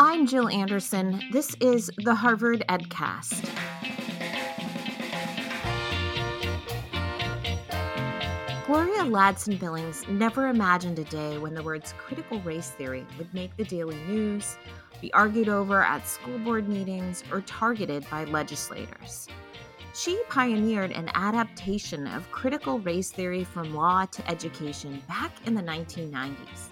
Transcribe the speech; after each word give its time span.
I'm 0.00 0.28
Jill 0.28 0.48
Anderson. 0.48 1.20
This 1.32 1.56
is 1.60 1.90
the 2.04 2.14
Harvard 2.14 2.62
EdCast. 2.68 3.50
Gloria 8.64 9.02
Ladson 9.02 9.58
Billings 9.58 10.06
never 10.06 10.46
imagined 10.46 11.00
a 11.00 11.04
day 11.04 11.38
when 11.38 11.52
the 11.52 11.64
words 11.64 11.94
critical 11.98 12.40
race 12.42 12.70
theory 12.70 13.04
would 13.18 13.34
make 13.34 13.56
the 13.56 13.64
daily 13.64 13.96
news, 14.06 14.56
be 15.00 15.12
argued 15.14 15.48
over 15.48 15.82
at 15.82 16.06
school 16.06 16.38
board 16.38 16.68
meetings, 16.68 17.24
or 17.32 17.40
targeted 17.40 18.08
by 18.08 18.22
legislators. 18.22 19.26
She 19.94 20.16
pioneered 20.28 20.92
an 20.92 21.10
adaptation 21.14 22.06
of 22.06 22.30
critical 22.30 22.78
race 22.78 23.10
theory 23.10 23.42
from 23.42 23.74
law 23.74 24.04
to 24.04 24.30
education 24.30 25.02
back 25.08 25.32
in 25.44 25.54
the 25.54 25.62
1990s. 25.62 26.68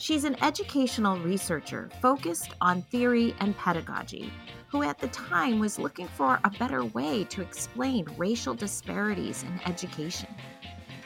She's 0.00 0.24
an 0.24 0.42
educational 0.42 1.18
researcher 1.18 1.90
focused 2.00 2.54
on 2.62 2.80
theory 2.80 3.34
and 3.38 3.54
pedagogy, 3.58 4.32
who 4.68 4.82
at 4.82 4.98
the 4.98 5.08
time 5.08 5.58
was 5.58 5.78
looking 5.78 6.08
for 6.08 6.40
a 6.42 6.48
better 6.58 6.86
way 6.86 7.24
to 7.24 7.42
explain 7.42 8.06
racial 8.16 8.54
disparities 8.54 9.42
in 9.42 9.60
education. 9.66 10.34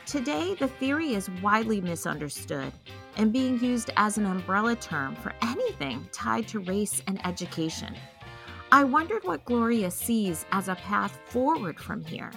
Today, 0.07 0.55
the 0.55 0.69
theory 0.69 1.15
is 1.15 1.29
widely 1.43 1.81
misunderstood 1.81 2.73
and 3.17 3.33
being 3.33 3.59
used 3.59 3.91
as 3.97 4.17
an 4.17 4.27
umbrella 4.27 4.77
term 4.77 5.17
for 5.17 5.33
anything 5.43 6.09
tied 6.13 6.47
to 6.47 6.61
race 6.61 7.03
and 7.09 7.21
education. 7.27 7.97
I 8.71 8.85
wondered 8.85 9.25
what 9.25 9.45
Gloria 9.45 9.91
sees 9.91 10.47
as 10.53 10.69
a 10.69 10.77
path 10.77 11.19
forward 11.27 11.81
from 11.81 12.05
here. 12.05 12.31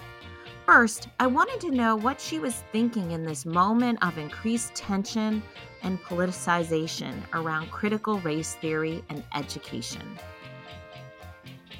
First, 0.68 1.08
I 1.18 1.26
wanted 1.26 1.60
to 1.60 1.70
know 1.70 1.96
what 1.96 2.20
she 2.20 2.38
was 2.38 2.62
thinking 2.72 3.12
in 3.12 3.24
this 3.24 3.46
moment 3.46 4.04
of 4.04 4.18
increased 4.18 4.74
tension 4.74 5.42
and 5.82 5.98
politicization 6.02 7.22
around 7.32 7.70
critical 7.70 8.20
race 8.20 8.52
theory 8.56 9.02
and 9.08 9.24
education. 9.34 10.02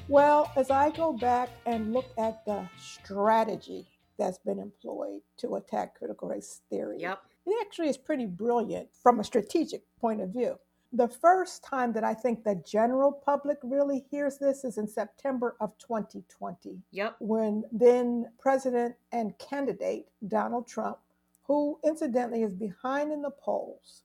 Well, 0.08 0.50
as 0.56 0.70
I 0.70 0.88
go 0.88 1.12
back 1.12 1.50
and 1.66 1.92
look 1.92 2.06
at 2.16 2.46
the 2.46 2.66
strategy 2.78 3.86
that's 4.18 4.38
been 4.38 4.58
employed 4.58 5.20
to 5.40 5.56
attack 5.56 5.98
critical 5.98 6.30
race 6.30 6.62
theory. 6.70 6.96
Yep. 7.00 7.18
It 7.44 7.66
actually 7.66 7.90
is 7.90 7.98
pretty 7.98 8.24
brilliant 8.24 8.88
from 9.02 9.20
a 9.20 9.24
strategic 9.24 9.82
point 10.00 10.22
of 10.22 10.30
view. 10.30 10.58
The 10.92 11.08
first 11.08 11.62
time 11.62 11.92
that 11.92 12.04
I 12.04 12.14
think 12.14 12.44
the 12.44 12.62
general 12.66 13.12
public 13.12 13.58
really 13.62 14.06
hears 14.10 14.38
this 14.38 14.64
is 14.64 14.78
in 14.78 14.88
September 14.88 15.56
of 15.60 15.76
2020. 15.78 16.78
Yep. 16.92 17.16
When 17.18 17.64
then 17.70 18.30
President 18.38 18.94
and 19.12 19.36
candidate 19.38 20.06
Donald 20.26 20.66
Trump, 20.66 20.98
who 21.44 21.78
incidentally 21.84 22.42
is 22.42 22.54
behind 22.54 23.12
in 23.12 23.20
the 23.20 23.30
polls, 23.30 24.02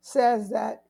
says 0.00 0.48
that 0.50 0.84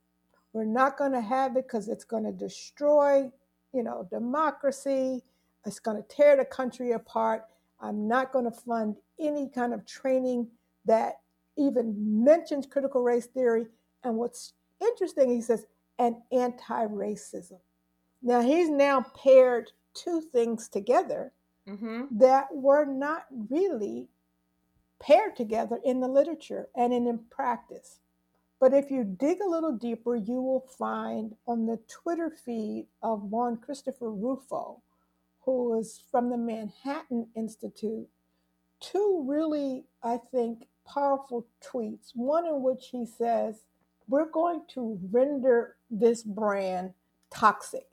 we're 0.52 0.64
not 0.64 0.96
going 0.96 1.12
to 1.12 1.20
have 1.20 1.56
it 1.56 1.66
because 1.66 1.89
it's 1.89 2.05
going 2.05 2.24
to 2.24 2.33
destroy, 2.33 3.30
you 3.72 3.83
know, 3.83 4.06
democracy. 4.11 5.24
It's 5.66 5.80
going 5.80 5.96
to 5.96 6.08
tear 6.08 6.36
the 6.36 6.44
country 6.44 6.92
apart 6.92 7.44
I'm 7.80 8.08
not 8.08 8.33
going 8.33 8.44
to 8.44 8.50
fund 8.50 8.96
any 9.20 9.48
kind 9.48 9.72
of 9.72 9.86
training 9.86 10.48
that 10.84 11.20
even 11.56 11.94
mentions 12.24 12.66
critical 12.66 13.02
race 13.02 13.27
theory. 13.27 13.66
And 14.05 14.16
what's 14.16 14.55
interesting, 14.80 15.30
he 15.30 15.40
says, 15.40 15.66
and 15.98 16.16
anti 16.32 16.86
racism. 16.86 17.58
Now, 18.22 18.40
he's 18.40 18.68
now 18.68 19.04
paired 19.14 19.70
two 19.94 20.20
things 20.20 20.68
together 20.68 21.32
mm-hmm. 21.68 22.04
that 22.18 22.48
were 22.52 22.84
not 22.84 23.26
really 23.50 24.08
paired 25.00 25.36
together 25.36 25.78
in 25.84 26.00
the 26.00 26.08
literature 26.08 26.68
and 26.76 26.92
in, 26.92 27.06
in 27.06 27.18
practice. 27.30 28.00
But 28.60 28.74
if 28.74 28.90
you 28.90 29.04
dig 29.04 29.40
a 29.40 29.48
little 29.48 29.76
deeper, 29.76 30.16
you 30.16 30.42
will 30.42 30.66
find 30.78 31.36
on 31.46 31.66
the 31.66 31.78
Twitter 31.88 32.30
feed 32.30 32.86
of 33.02 33.22
one 33.22 33.56
Christopher 33.56 34.10
Rufo 34.10 34.82
who 35.48 35.78
is 35.78 36.02
from 36.10 36.28
the 36.28 36.36
Manhattan 36.36 37.27
Institute, 37.34 38.06
two 38.80 39.24
really, 39.27 39.84
I 40.02 40.18
think, 40.30 40.67
powerful 40.86 41.46
tweets. 41.64 42.11
One 42.14 42.46
in 42.46 42.62
which 42.62 42.88
he 42.92 43.06
says, 43.06 43.62
We're 44.08 44.30
going 44.30 44.63
to 44.74 44.98
render 45.11 45.77
this 45.91 46.23
brand 46.23 46.92
toxic. 47.30 47.86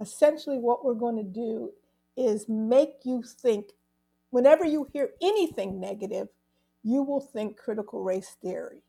Essentially, 0.00 0.58
what 0.58 0.84
we're 0.84 0.94
going 0.94 1.16
to 1.16 1.22
do 1.22 1.72
is 2.16 2.48
make 2.48 2.96
you 3.04 3.22
think, 3.22 3.70
whenever 4.30 4.64
you 4.64 4.88
hear 4.92 5.10
anything 5.22 5.80
negative, 5.80 6.28
you 6.82 7.02
will 7.02 7.20
think 7.20 7.56
critical 7.56 8.02
race 8.02 8.36
theory 8.42 8.82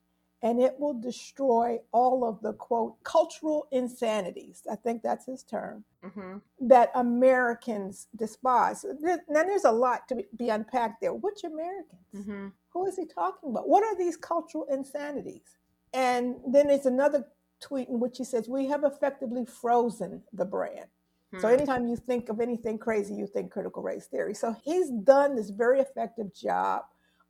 and 0.44 0.60
it 0.60 0.78
will 0.78 0.94
destroy 0.94 1.80
all 1.94 2.28
of 2.28 2.42
the 2.42 2.52
quote 2.54 3.02
cultural 3.04 3.66
insanities. 3.72 4.64
I 4.70 4.76
think 4.76 5.02
that's 5.02 5.26
his 5.26 5.42
term 5.42 5.86
mm-hmm. 6.04 6.40
that 6.68 6.92
Americans 6.96 8.08
despise. 8.18 8.86
Now, 9.02 9.44
there's 9.44 9.64
a 9.64 9.72
lot 9.72 10.08
to 10.10 10.26
be 10.36 10.50
unpacked 10.50 11.00
there. 11.00 11.14
Which 11.14 11.46
Americans? 11.46 12.02
Mm-hmm. 12.14 12.48
Who 12.72 12.86
is 12.86 12.98
he 12.98 13.06
talking 13.06 13.52
about? 13.52 13.70
What 13.70 13.84
are 13.86 13.98
these 13.98 14.18
cultural 14.18 14.66
insanities? 14.70 15.56
And 15.94 16.36
then 16.48 16.68
there's 16.68 16.86
another 16.86 17.26
tweet 17.62 17.90
in 17.90 18.00
which 18.00 18.18
he 18.18 18.24
says, 18.24 18.48
We 18.48 18.68
have 18.68 18.84
effectively 18.84 19.46
frozen 19.46 20.24
the 20.34 20.46
brand. 20.46 20.88
Hmm. 21.32 21.40
So 21.40 21.48
anytime 21.48 21.88
you 21.88 21.96
think 21.96 22.30
of 22.30 22.40
anything 22.40 22.78
crazy, 22.78 23.14
you 23.14 23.28
think 23.28 23.52
critical 23.52 23.82
race 23.84 24.08
theory. 24.08 24.34
So 24.34 24.56
he's 24.64 24.90
done 24.90 25.36
this 25.36 25.50
very 25.50 25.80
effective 25.80 26.34
job 26.34 26.84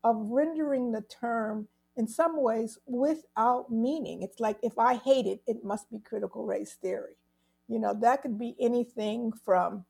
of 0.04 0.18
rendering 0.20 0.92
the 0.92 1.02
term 1.02 1.68
in 1.96 2.08
some 2.08 2.42
ways 2.42 2.80
without 2.86 3.72
meaning. 3.72 4.22
It's 4.22 4.40
like 4.40 4.58
if 4.64 4.78
I 4.80 4.96
hate 4.96 5.28
it, 5.28 5.42
it 5.48 5.64
must 5.64 5.90
be 5.92 6.00
critical 6.00 6.46
race 6.46 6.74
theory. 6.82 7.16
You 7.68 7.80
know, 7.80 7.94
that 8.02 8.22
could 8.22 8.38
be 8.38 8.56
anything 8.60 9.32
from 9.46 9.86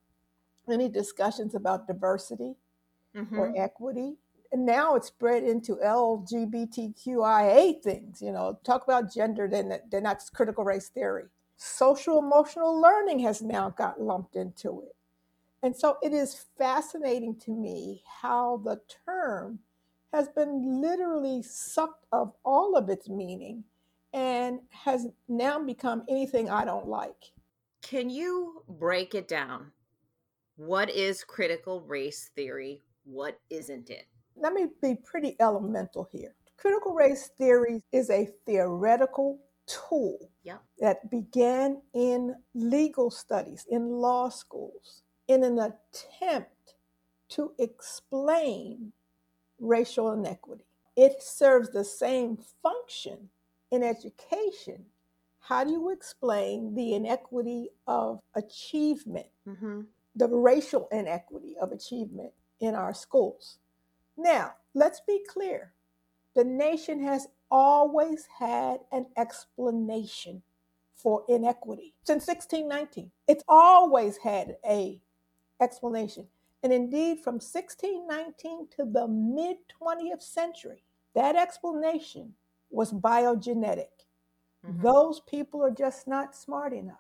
any 0.70 0.90
discussions 0.90 1.56
about 1.56 1.88
diversity 1.88 2.56
mm-hmm. 3.16 3.38
or 3.38 3.54
equity. 3.58 4.16
And 4.54 4.68
now 4.68 4.96
it's 4.96 5.08
spread 5.08 5.44
into 5.44 5.78
LGBTQIA 5.78 7.82
things. 7.82 8.22
You 8.22 8.32
know, 8.32 8.60
talk 8.64 8.84
about 8.84 9.12
gender, 9.12 9.48
then, 9.48 9.80
then 9.92 10.04
that's 10.04 10.30
critical 10.30 10.64
race 10.64 10.90
theory. 10.90 11.24
Social 11.58 12.20
emotional 12.20 12.80
learning 12.80 13.18
has 13.20 13.42
now 13.42 13.72
got 13.72 14.00
lumped 14.00 14.36
into 14.36 14.84
it. 14.84 14.96
And 15.64 15.76
so 15.76 15.98
it 16.04 16.14
is 16.14 16.46
fascinating 16.56 17.36
to 17.46 17.52
me 17.52 18.04
how 18.22 18.62
the 18.64 18.80
term 19.08 19.60
has 20.14 20.28
been 20.28 20.82
literally 20.82 21.42
sucked 21.42 22.06
of 22.12 22.34
all 22.46 22.78
of 22.78 22.90
its 22.90 23.10
meaning 23.10 23.64
and 24.14 24.60
has 24.70 25.08
now 25.28 25.58
become 25.58 26.04
anything 26.08 26.48
I 26.48 26.64
don't 26.64 26.88
like. 26.88 27.32
Can 27.82 28.12
you 28.12 28.64
break 28.70 29.16
it 29.16 29.28
down? 29.28 29.72
What 30.58 30.92
is 30.92 31.24
critical 31.24 31.82
race 31.82 32.30
theory? 32.36 32.84
What 33.06 33.40
isn't 33.50 33.90
it? 33.90 34.06
Let 34.36 34.54
me 34.54 34.68
be 34.82 34.96
pretty 34.96 35.36
elemental 35.40 36.08
here. 36.12 36.36
Critical 36.58 36.94
race 36.94 37.30
theory 37.38 37.84
is 37.92 38.10
a 38.10 38.30
theoretical 38.46 39.40
tool 39.66 40.30
yep. 40.44 40.62
that 40.80 41.10
began 41.10 41.82
in 41.94 42.36
legal 42.54 43.10
studies, 43.12 43.66
in 43.70 43.90
law 43.90 44.30
schools, 44.30 45.04
in 45.28 45.44
an 45.44 45.60
attempt 45.60 46.76
to 47.30 47.54
explain 47.58 48.92
racial 49.60 50.12
inequity. 50.12 50.66
It 50.96 51.22
serves 51.22 51.72
the 51.72 51.84
same 51.84 52.38
function 52.62 53.30
in 53.72 53.84
education. 53.84 54.86
How 55.40 55.64
do 55.64 55.72
you 55.72 55.90
explain 55.90 56.76
the 56.76 56.94
inequity 56.94 57.70
of 57.88 58.20
achievement, 58.36 59.28
mm-hmm. 59.48 59.82
the 60.16 60.28
racial 60.28 60.88
inequity 60.92 61.56
of 61.60 61.72
achievement 61.72 62.32
in 62.60 62.76
our 62.76 62.94
schools? 62.94 63.58
Now, 64.18 64.54
let's 64.74 65.02
be 65.02 65.22
clear 65.28 65.74
the 66.36 66.44
nation 66.44 67.04
has 67.04 67.28
always 67.50 68.28
had 68.40 68.80
an 68.92 69.06
explanation 69.18 70.42
for 70.96 71.24
inequity 71.28 71.94
since 72.04 72.28
1619. 72.28 73.12
It's 73.28 73.44
always 73.48 74.18
had 74.18 74.58
a 74.66 75.00
explanation. 75.62 76.28
And 76.64 76.72
indeed, 76.72 77.20
from 77.20 77.36
1619 77.36 78.68
to 78.78 78.86
the 78.86 79.08
mid 79.08 79.58
20th 79.82 80.22
century, 80.22 80.84
that 81.14 81.36
explanation 81.36 82.34
was 82.70 82.94
biogenetic. 82.94 84.08
Mm-hmm. 84.66 84.82
Those 84.82 85.20
people 85.20 85.62
are 85.62 85.72
just 85.72 86.08
not 86.08 86.36
smart 86.36 86.74
enough. 86.74 86.98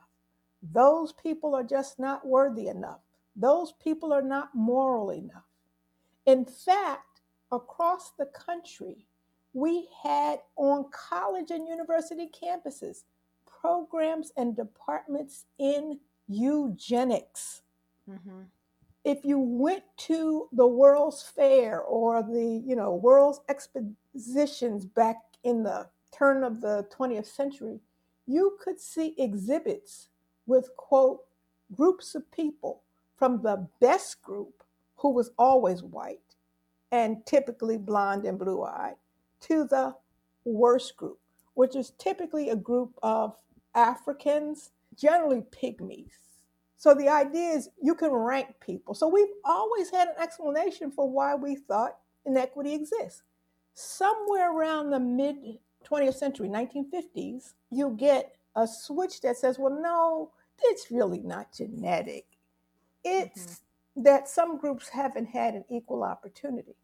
Those 0.61 1.13
people 1.13 1.55
are 1.55 1.63
just 1.63 1.97
not 1.97 2.25
worthy 2.25 2.67
enough. 2.67 2.99
Those 3.35 3.73
people 3.73 4.13
are 4.13 4.21
not 4.21 4.53
moral 4.53 5.09
enough. 5.11 5.43
In 6.25 6.45
fact, 6.45 7.12
across 7.53 8.11
the 8.17 8.25
country, 8.25 9.05
we 9.53 9.87
had 10.03 10.39
on 10.55 10.85
college 10.91 11.51
and 11.51 11.67
university 11.67 12.29
campuses 12.29 13.03
programs 13.45 14.31
and 14.35 14.55
departments 14.55 15.45
in 15.57 15.99
eugenics. 16.27 17.61
Mm-hmm 18.09 18.41
if 19.03 19.25
you 19.25 19.37
went 19.37 19.83
to 19.97 20.47
the 20.53 20.65
World's 20.65 21.23
Fair 21.23 21.81
or 21.81 22.23
the, 22.23 22.63
you 22.65 22.75
know, 22.75 22.95
World's 22.95 23.41
Expositions 23.49 24.85
back 24.85 25.17
in 25.43 25.63
the 25.63 25.87
turn 26.11 26.43
of 26.43 26.61
the 26.61 26.87
20th 26.97 27.25
century, 27.25 27.79
you 28.25 28.57
could 28.61 28.79
see 28.79 29.13
exhibits 29.17 30.07
with, 30.45 30.75
quote, 30.77 31.21
groups 31.75 32.15
of 32.15 32.29
people 32.31 32.81
from 33.17 33.41
the 33.41 33.67
best 33.81 34.21
group, 34.21 34.63
who 34.97 35.09
was 35.09 35.31
always 35.37 35.83
white 35.83 36.32
and 36.93 37.25
typically 37.25 37.75
blonde 37.75 38.23
and 38.23 38.37
blue 38.37 38.63
eyed, 38.63 38.93
to 39.41 39.65
the 39.65 39.95
worst 40.45 40.95
group, 40.95 41.17
which 41.55 41.75
is 41.75 41.91
typically 41.97 42.51
a 42.51 42.55
group 42.55 42.91
of 43.01 43.35
Africans, 43.73 44.69
generally 44.95 45.41
pygmies. 45.41 46.11
So 46.77 46.93
the 46.93 47.09
idea 47.09 47.49
is 47.49 47.69
you 47.81 47.95
can 47.95 48.11
rank 48.11 48.53
people. 48.59 48.93
So 48.93 49.07
we've 49.07 49.25
always 49.43 49.89
had 49.89 50.09
an 50.09 50.21
explanation 50.21 50.91
for 50.91 51.09
why 51.09 51.33
we 51.33 51.55
thought 51.55 51.97
inequity 52.27 52.75
exists. 52.75 53.23
Somewhere 53.73 54.55
around 54.55 54.91
the 54.91 54.99
mid 54.99 55.37
20th 55.89 56.13
century, 56.13 56.47
1950s, 56.47 57.53
you 57.71 57.95
get 57.97 58.35
a 58.55 58.67
switch 58.67 59.19
that 59.21 59.37
says, 59.37 59.57
well, 59.57 59.75
no, 59.81 60.29
it's 60.61 60.91
really 60.91 61.21
not 61.21 61.51
genetic. 61.57 62.27
It's 63.03 63.45
mm-hmm. 63.95 64.03
that 64.03 64.29
some 64.29 64.59
groups 64.59 64.89
haven't 64.89 65.25
had 65.25 65.55
an 65.55 65.65
equal 65.71 66.03
opportunity. 66.03 66.75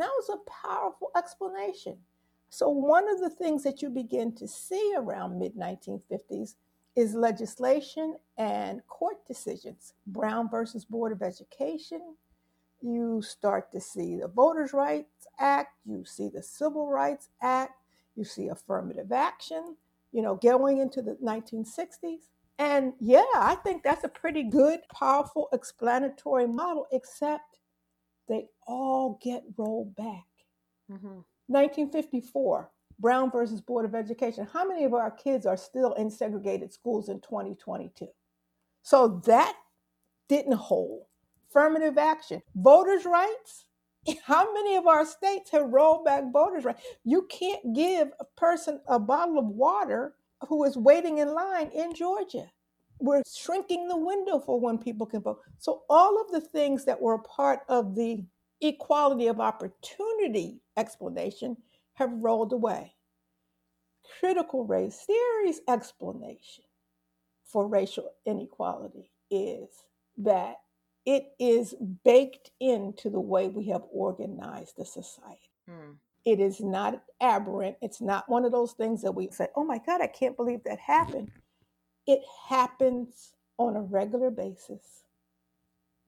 That 0.00 0.10
was 0.16 0.30
a 0.30 0.50
powerful 0.50 1.10
explanation. 1.14 1.98
So, 2.48 2.70
one 2.70 3.06
of 3.06 3.20
the 3.20 3.28
things 3.28 3.62
that 3.64 3.82
you 3.82 3.90
begin 3.90 4.34
to 4.36 4.48
see 4.48 4.94
around 4.96 5.38
mid 5.38 5.54
1950s 5.56 6.54
is 6.96 7.14
legislation 7.14 8.16
and 8.38 8.80
court 8.86 9.18
decisions. 9.26 9.92
Brown 10.06 10.48
versus 10.50 10.86
Board 10.86 11.12
of 11.12 11.20
Education. 11.20 12.16
You 12.80 13.20
start 13.20 13.70
to 13.72 13.80
see 13.80 14.16
the 14.16 14.28
Voters' 14.28 14.72
Rights 14.72 15.26
Act, 15.38 15.74
you 15.84 16.06
see 16.06 16.28
the 16.28 16.42
Civil 16.42 16.88
Rights 16.88 17.28
Act, 17.42 17.74
you 18.16 18.24
see 18.24 18.48
affirmative 18.48 19.12
action, 19.12 19.76
you 20.12 20.22
know, 20.22 20.36
going 20.36 20.78
into 20.78 21.02
the 21.02 21.16
1960s. 21.22 22.30
And 22.58 22.94
yeah, 23.00 23.24
I 23.34 23.54
think 23.62 23.82
that's 23.82 24.04
a 24.04 24.08
pretty 24.08 24.44
good, 24.44 24.80
powerful, 24.94 25.50
explanatory 25.52 26.46
model, 26.46 26.86
except 26.90 27.59
they 28.30 28.46
all 28.66 29.18
get 29.20 29.42
rolled 29.58 29.94
back. 29.96 30.24
Mm-hmm. 30.90 31.18
1954, 31.48 32.70
Brown 33.00 33.30
versus 33.30 33.60
Board 33.60 33.84
of 33.84 33.94
Education. 33.96 34.46
How 34.50 34.66
many 34.66 34.84
of 34.84 34.94
our 34.94 35.10
kids 35.10 35.46
are 35.46 35.56
still 35.56 35.94
in 35.94 36.08
segregated 36.08 36.72
schools 36.72 37.08
in 37.08 37.20
2022? 37.20 38.06
So 38.82 39.20
that 39.26 39.56
didn't 40.28 40.54
hold. 40.54 41.02
Affirmative 41.50 41.98
action, 41.98 42.40
voters' 42.54 43.04
rights. 43.04 43.66
How 44.24 44.52
many 44.54 44.76
of 44.76 44.86
our 44.86 45.04
states 45.04 45.50
have 45.50 45.72
rolled 45.72 46.04
back 46.04 46.22
voters' 46.32 46.64
rights? 46.64 46.82
You 47.04 47.26
can't 47.28 47.74
give 47.74 48.12
a 48.20 48.24
person 48.36 48.80
a 48.86 49.00
bottle 49.00 49.40
of 49.40 49.46
water 49.46 50.14
who 50.48 50.62
is 50.64 50.76
waiting 50.76 51.18
in 51.18 51.34
line 51.34 51.70
in 51.74 51.94
Georgia. 51.94 52.48
We're 53.00 53.22
shrinking 53.26 53.88
the 53.88 53.96
window 53.96 54.38
for 54.38 54.60
when 54.60 54.78
people 54.78 55.06
can 55.06 55.22
vote. 55.22 55.40
So, 55.58 55.82
all 55.88 56.20
of 56.20 56.30
the 56.30 56.40
things 56.40 56.84
that 56.84 57.00
were 57.00 57.14
a 57.14 57.22
part 57.22 57.60
of 57.68 57.94
the 57.94 58.24
equality 58.60 59.26
of 59.26 59.40
opportunity 59.40 60.60
explanation 60.76 61.56
have 61.94 62.10
rolled 62.12 62.52
away. 62.52 62.94
Critical 64.18 64.64
race 64.64 65.04
theory's 65.06 65.60
explanation 65.68 66.64
for 67.44 67.66
racial 67.66 68.10
inequality 68.26 69.10
is 69.30 69.68
that 70.18 70.56
it 71.06 71.32
is 71.38 71.74
baked 72.04 72.50
into 72.60 73.08
the 73.10 73.20
way 73.20 73.48
we 73.48 73.68
have 73.68 73.82
organized 73.92 74.74
the 74.76 74.84
society. 74.84 75.50
Hmm. 75.68 75.92
It 76.24 76.38
is 76.38 76.60
not 76.60 77.02
aberrant. 77.20 77.76
It's 77.80 78.00
not 78.00 78.28
one 78.28 78.44
of 78.44 78.52
those 78.52 78.72
things 78.72 79.02
that 79.02 79.12
we 79.12 79.30
say, 79.30 79.48
oh 79.56 79.64
my 79.64 79.78
God, 79.78 80.02
I 80.02 80.06
can't 80.06 80.36
believe 80.36 80.62
that 80.64 80.78
happened. 80.78 81.30
It 82.06 82.20
happens 82.48 83.32
on 83.58 83.76
a 83.76 83.82
regular 83.82 84.30
basis 84.30 85.04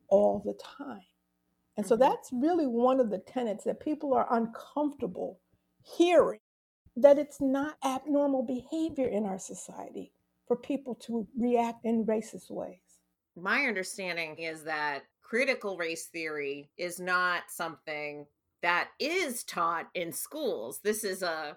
all 0.08 0.42
the 0.44 0.54
time. 0.54 1.02
And 1.76 1.86
so 1.86 1.94
mm-hmm. 1.94 2.02
that's 2.02 2.30
really 2.32 2.66
one 2.66 3.00
of 3.00 3.10
the 3.10 3.18
tenets 3.18 3.64
that 3.64 3.80
people 3.80 4.14
are 4.14 4.26
uncomfortable 4.30 5.40
hearing 5.82 6.40
that 6.96 7.18
it's 7.18 7.40
not 7.40 7.76
abnormal 7.84 8.42
behavior 8.42 9.08
in 9.08 9.24
our 9.24 9.38
society 9.38 10.12
for 10.46 10.56
people 10.56 10.94
to 10.94 11.26
react 11.38 11.84
in 11.84 12.04
racist 12.04 12.50
ways. 12.50 13.00
My 13.36 13.62
understanding 13.62 14.36
is 14.36 14.64
that 14.64 15.04
critical 15.22 15.78
race 15.78 16.06
theory 16.06 16.68
is 16.76 17.00
not 17.00 17.44
something 17.48 18.26
that 18.60 18.88
is 19.00 19.44
taught 19.44 19.88
in 19.94 20.12
schools. 20.12 20.80
This 20.84 21.04
is 21.04 21.22
a 21.22 21.56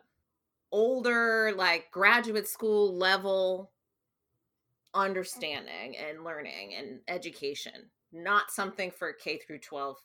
older 0.72 1.54
like 1.56 1.92
graduate 1.92 2.48
school 2.48 2.98
level 2.98 3.72
understanding 4.95 5.95
and 5.97 6.24
learning 6.24 6.75
and 6.77 7.00
education, 7.07 7.89
not 8.12 8.50
something 8.50 8.89
for 8.89 9.13
K 9.13 9.38
through 9.38 9.59
12 9.59 9.97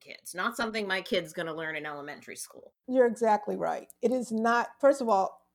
kids, 0.00 0.34
not 0.34 0.56
something 0.56 0.86
my 0.86 1.00
kid's 1.00 1.32
going 1.32 1.46
to 1.46 1.54
learn 1.54 1.76
in 1.76 1.86
elementary 1.86 2.36
school. 2.36 2.72
You're 2.86 3.06
exactly 3.06 3.56
right. 3.56 3.88
It 4.02 4.12
is 4.12 4.30
not, 4.30 4.68
first 4.80 5.00
of 5.00 5.08
all, 5.08 5.46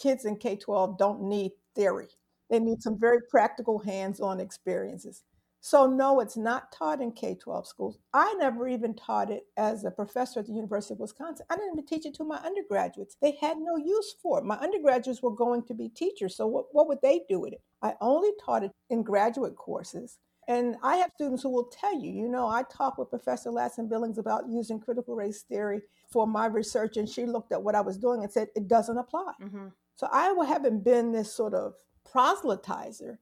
kids 0.00 0.24
in 0.24 0.36
K 0.36 0.56
12 0.56 0.98
don't 0.98 1.22
need 1.22 1.52
theory, 1.74 2.08
they 2.50 2.58
need 2.58 2.82
some 2.82 2.98
very 2.98 3.18
practical 3.30 3.78
hands 3.78 4.20
on 4.20 4.40
experiences. 4.40 5.22
So, 5.60 5.86
no, 5.86 6.20
it's 6.20 6.36
not 6.36 6.72
taught 6.72 7.00
in 7.00 7.12
K 7.12 7.34
12 7.34 7.66
schools. 7.66 7.98
I 8.14 8.32
never 8.38 8.68
even 8.68 8.94
taught 8.94 9.30
it 9.30 9.44
as 9.56 9.84
a 9.84 9.90
professor 9.90 10.40
at 10.40 10.46
the 10.46 10.52
University 10.52 10.94
of 10.94 11.00
Wisconsin. 11.00 11.46
I 11.50 11.56
didn't 11.56 11.72
even 11.72 11.86
teach 11.86 12.06
it 12.06 12.14
to 12.14 12.24
my 12.24 12.36
undergraduates. 12.36 13.16
They 13.20 13.36
had 13.40 13.58
no 13.58 13.76
use 13.76 14.14
for 14.22 14.38
it. 14.38 14.44
My 14.44 14.56
undergraduates 14.56 15.22
were 15.22 15.34
going 15.34 15.64
to 15.64 15.74
be 15.74 15.88
teachers. 15.88 16.36
So, 16.36 16.46
what, 16.46 16.66
what 16.72 16.88
would 16.88 17.02
they 17.02 17.22
do 17.28 17.40
with 17.40 17.54
it? 17.54 17.62
I 17.82 17.94
only 18.00 18.30
taught 18.44 18.64
it 18.64 18.72
in 18.90 19.02
graduate 19.02 19.56
courses. 19.56 20.18
And 20.46 20.76
I 20.82 20.96
have 20.96 21.10
students 21.14 21.42
who 21.42 21.50
will 21.50 21.66
tell 21.66 21.94
you, 22.00 22.10
you 22.10 22.28
know, 22.28 22.48
I 22.48 22.62
talked 22.72 22.98
with 22.98 23.10
Professor 23.10 23.50
Ladson 23.50 23.88
Billings 23.88 24.16
about 24.16 24.48
using 24.48 24.80
critical 24.80 25.14
race 25.14 25.42
theory 25.42 25.82
for 26.10 26.26
my 26.26 26.46
research, 26.46 26.96
and 26.96 27.06
she 27.06 27.26
looked 27.26 27.52
at 27.52 27.62
what 27.62 27.74
I 27.74 27.82
was 27.82 27.98
doing 27.98 28.22
and 28.22 28.32
said 28.32 28.48
it 28.56 28.66
doesn't 28.66 28.96
apply. 28.96 29.32
Mm-hmm. 29.42 29.66
So 29.96 30.08
I 30.10 30.32
haven't 30.46 30.84
been 30.84 31.12
this 31.12 31.34
sort 31.34 31.52
of 31.52 31.74
proselytizer 32.10 33.18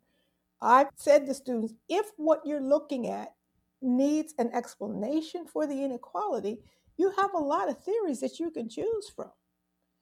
I've 0.61 0.89
said 0.97 1.27
to 1.27 1.35
students 1.35 1.75
if 1.89 2.07
what 2.17 2.41
you're 2.45 2.63
looking 2.63 3.09
at 3.09 3.35
needs 3.83 4.35
an 4.39 4.51
explanation 4.53 5.47
for 5.47 5.67
the 5.67 5.85
inequality, 5.85 6.59
you 6.97 7.13
have 7.17 7.35
a 7.35 7.39
lot 7.39 7.69
of 7.69 7.83
theories 7.83 8.21
that 8.21 8.41
you 8.41 8.51
can 8.51 8.69
choose 8.69 9.11
from. 9.15 9.31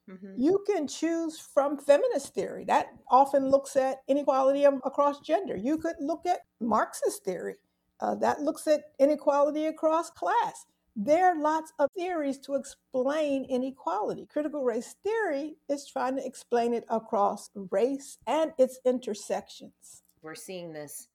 Mm-hmm. 0.08 0.34
You 0.36 0.62
can 0.66 0.86
choose 0.86 1.40
from 1.40 1.78
feminist 1.78 2.34
theory 2.34 2.64
that 2.66 2.88
often 3.10 3.48
looks 3.48 3.74
at 3.74 4.02
inequality 4.06 4.64
across 4.64 5.20
gender. 5.20 5.56
You 5.56 5.78
could 5.78 5.96
look 5.98 6.26
at 6.26 6.40
Marxist 6.60 7.24
theory 7.24 7.56
uh, 8.00 8.14
that 8.16 8.42
looks 8.42 8.66
at 8.66 8.92
inequality 8.98 9.66
across 9.66 10.10
class. 10.10 10.66
There 10.94 11.26
are 11.26 11.40
lots 11.40 11.72
of 11.80 11.90
theories 11.96 12.38
to 12.40 12.54
explain 12.54 13.46
inequality. 13.46 14.26
Critical 14.26 14.62
race 14.62 14.94
theory 15.02 15.56
is 15.68 15.86
trying 15.86 16.16
to 16.16 16.24
explain 16.24 16.74
it 16.74 16.84
across 16.88 17.50
race 17.70 18.18
and 18.26 18.52
its 18.58 18.78
intersections 18.84 20.03
we're 20.24 20.34
seeing 20.34 20.72
this 20.72 21.08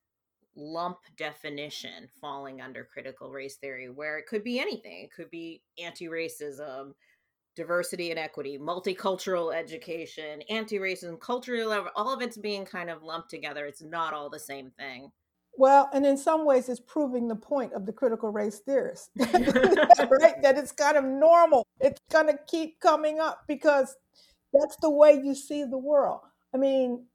lump 0.55 0.97
definition 1.17 2.07
falling 2.21 2.61
under 2.61 2.83
critical 2.83 3.31
race 3.31 3.55
theory 3.55 3.89
where 3.89 4.17
it 4.17 4.27
could 4.27 4.43
be 4.43 4.59
anything. 4.59 5.03
It 5.03 5.11
could 5.11 5.29
be 5.29 5.61
anti-racism 5.81 6.93
diversity 7.55 8.11
and 8.11 8.19
equity 8.19 8.57
multicultural 8.57 9.53
education 9.53 10.41
anti-racism 10.49 11.19
cultural 11.19 11.87
all 11.95 12.13
of 12.13 12.21
it's 12.21 12.37
being 12.37 12.63
kind 12.63 12.89
of 12.89 13.03
lumped 13.03 13.29
together. 13.29 13.65
It's 13.65 13.81
not 13.81 14.13
all 14.13 14.29
the 14.29 14.39
same 14.39 14.71
thing. 14.77 15.11
Well 15.57 15.89
and 15.91 16.05
in 16.05 16.15
some 16.15 16.45
ways 16.45 16.69
it's 16.69 16.79
proving 16.79 17.27
the 17.27 17.35
point 17.35 17.73
of 17.73 17.85
the 17.85 17.91
critical 17.91 18.29
race 18.29 18.59
theorists. 18.59 19.09
Right? 20.21 20.41
That 20.41 20.57
it's 20.57 20.71
kind 20.71 20.97
of 20.97 21.03
normal. 21.03 21.65
It's 21.79 21.99
going 22.11 22.27
to 22.27 22.39
keep 22.47 22.79
coming 22.79 23.19
up 23.19 23.43
because 23.47 23.95
that's 24.53 24.75
the 24.81 24.89
way 24.89 25.13
you 25.13 25.35
see 25.35 25.63
the 25.63 25.77
world. 25.77 26.21
I 26.53 26.57
mean 26.57 27.05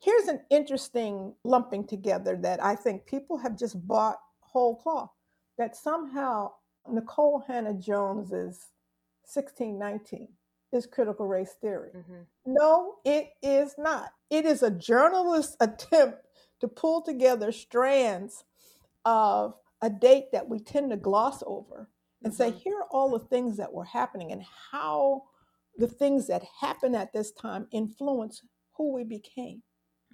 Here's 0.00 0.28
an 0.28 0.40
interesting 0.50 1.34
lumping 1.44 1.86
together 1.86 2.36
that 2.42 2.62
I 2.62 2.76
think 2.76 3.06
people 3.06 3.38
have 3.38 3.58
just 3.58 3.86
bought 3.86 4.18
whole 4.40 4.76
cloth 4.76 5.10
that 5.58 5.76
somehow 5.76 6.52
Nicole 6.88 7.42
Hannah-Jones's 7.46 8.68
1619 9.24 10.28
is 10.72 10.86
critical 10.86 11.26
race 11.26 11.56
theory. 11.60 11.90
Mm-hmm. 11.96 12.22
No, 12.46 12.94
it 13.04 13.30
is 13.42 13.74
not. 13.76 14.10
It 14.30 14.44
is 14.44 14.62
a 14.62 14.70
journalist's 14.70 15.56
attempt 15.60 16.18
to 16.60 16.68
pull 16.68 17.02
together 17.02 17.52
strands 17.52 18.44
of 19.04 19.54
a 19.82 19.90
date 19.90 20.32
that 20.32 20.48
we 20.48 20.58
tend 20.58 20.90
to 20.90 20.96
gloss 20.96 21.42
over 21.46 21.88
and 22.22 22.32
mm-hmm. 22.32 22.36
say, 22.36 22.50
here 22.50 22.76
are 22.76 22.88
all 22.90 23.10
the 23.10 23.24
things 23.24 23.56
that 23.56 23.72
were 23.72 23.84
happening 23.84 24.32
and 24.32 24.42
how 24.70 25.24
the 25.76 25.88
things 25.88 26.26
that 26.26 26.42
happened 26.60 26.96
at 26.96 27.12
this 27.12 27.30
time 27.32 27.66
influence 27.70 28.42
who 28.76 28.92
we 28.92 29.04
became. 29.04 29.62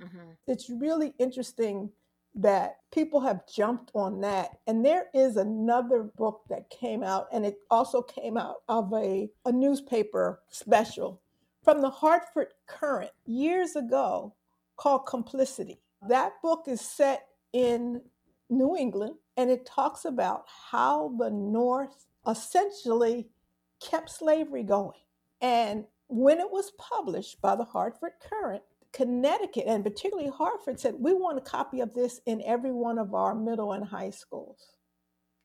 Mm-hmm. 0.02 0.30
It's 0.46 0.70
really 0.70 1.14
interesting 1.18 1.90
that 2.36 2.78
people 2.92 3.20
have 3.20 3.46
jumped 3.46 3.92
on 3.94 4.20
that. 4.22 4.58
And 4.66 4.84
there 4.84 5.06
is 5.14 5.36
another 5.36 6.10
book 6.16 6.42
that 6.48 6.68
came 6.70 7.02
out, 7.04 7.28
and 7.32 7.46
it 7.46 7.58
also 7.70 8.02
came 8.02 8.36
out 8.36 8.56
of 8.68 8.92
a, 8.92 9.30
a 9.44 9.52
newspaper 9.52 10.40
special 10.48 11.20
from 11.62 11.80
the 11.80 11.90
Hartford 11.90 12.48
Courant 12.66 13.12
years 13.24 13.76
ago 13.76 14.34
called 14.76 15.06
Complicity. 15.06 15.80
That 16.08 16.34
book 16.42 16.64
is 16.66 16.80
set 16.80 17.26
in 17.52 18.02
New 18.50 18.76
England 18.76 19.14
and 19.36 19.50
it 19.50 19.64
talks 19.66 20.04
about 20.04 20.44
how 20.70 21.14
the 21.18 21.30
North 21.30 22.06
essentially 22.28 23.28
kept 23.80 24.10
slavery 24.10 24.62
going. 24.62 25.00
And 25.40 25.84
when 26.08 26.38
it 26.38 26.50
was 26.50 26.72
published 26.78 27.40
by 27.40 27.56
the 27.56 27.64
Hartford 27.64 28.12
Courant, 28.28 28.62
Connecticut 28.94 29.64
and 29.66 29.84
particularly 29.84 30.30
Hartford 30.30 30.78
said, 30.78 30.94
We 30.98 31.12
want 31.14 31.38
a 31.38 31.42
copy 31.42 31.80
of 31.80 31.92
this 31.94 32.20
in 32.26 32.40
every 32.42 32.72
one 32.72 32.98
of 32.98 33.12
our 33.12 33.34
middle 33.34 33.72
and 33.72 33.84
high 33.84 34.10
schools 34.10 34.76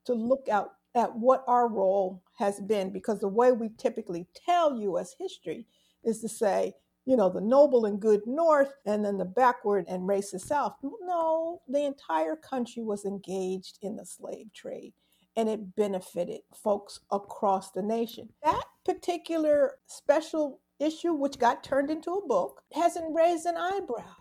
to 0.06 0.14
look 0.14 0.48
out 0.50 0.74
at 0.96 1.16
what 1.16 1.44
our 1.48 1.68
role 1.68 2.24
has 2.38 2.60
been. 2.62 2.92
Because 2.92 3.20
the 3.20 3.28
way 3.28 3.52
we 3.52 3.70
typically 3.78 4.28
tell 4.46 4.80
U.S. 4.80 5.16
history 5.18 5.66
is 6.04 6.22
to 6.22 6.30
say, 6.30 6.74
you 7.06 7.18
know, 7.18 7.30
the 7.30 7.42
noble 7.42 7.86
and 7.86 8.00
good 8.00 8.22
North 8.28 8.74
and 8.86 9.04
then 9.04 9.18
the 9.18 9.26
backward 9.26 9.86
and 9.88 10.08
racist 10.08 10.42
South. 10.42 10.76
No, 11.02 11.62
the 11.68 11.86
entire 11.86 12.36
country 12.36 12.84
was 12.84 13.04
engaged 13.04 13.80
in 13.82 13.96
the 13.96 14.06
slave 14.06 14.54
trade 14.54 14.94
and 15.36 15.50
it 15.50 15.76
benefited 15.76 16.42
folks 16.54 17.00
across 17.12 17.72
the 17.72 17.82
nation. 17.82 18.30
That 18.44 18.64
particular 18.86 19.76
special 19.88 20.60
issue, 20.80 21.14
which 21.14 21.40
got 21.40 21.64
turned 21.64 21.90
into 21.90 22.12
a 22.12 22.28
book, 22.28 22.64
hasn't 22.74 23.16
raised 23.16 23.46
an 23.46 23.58
eyebrow. 23.58 24.16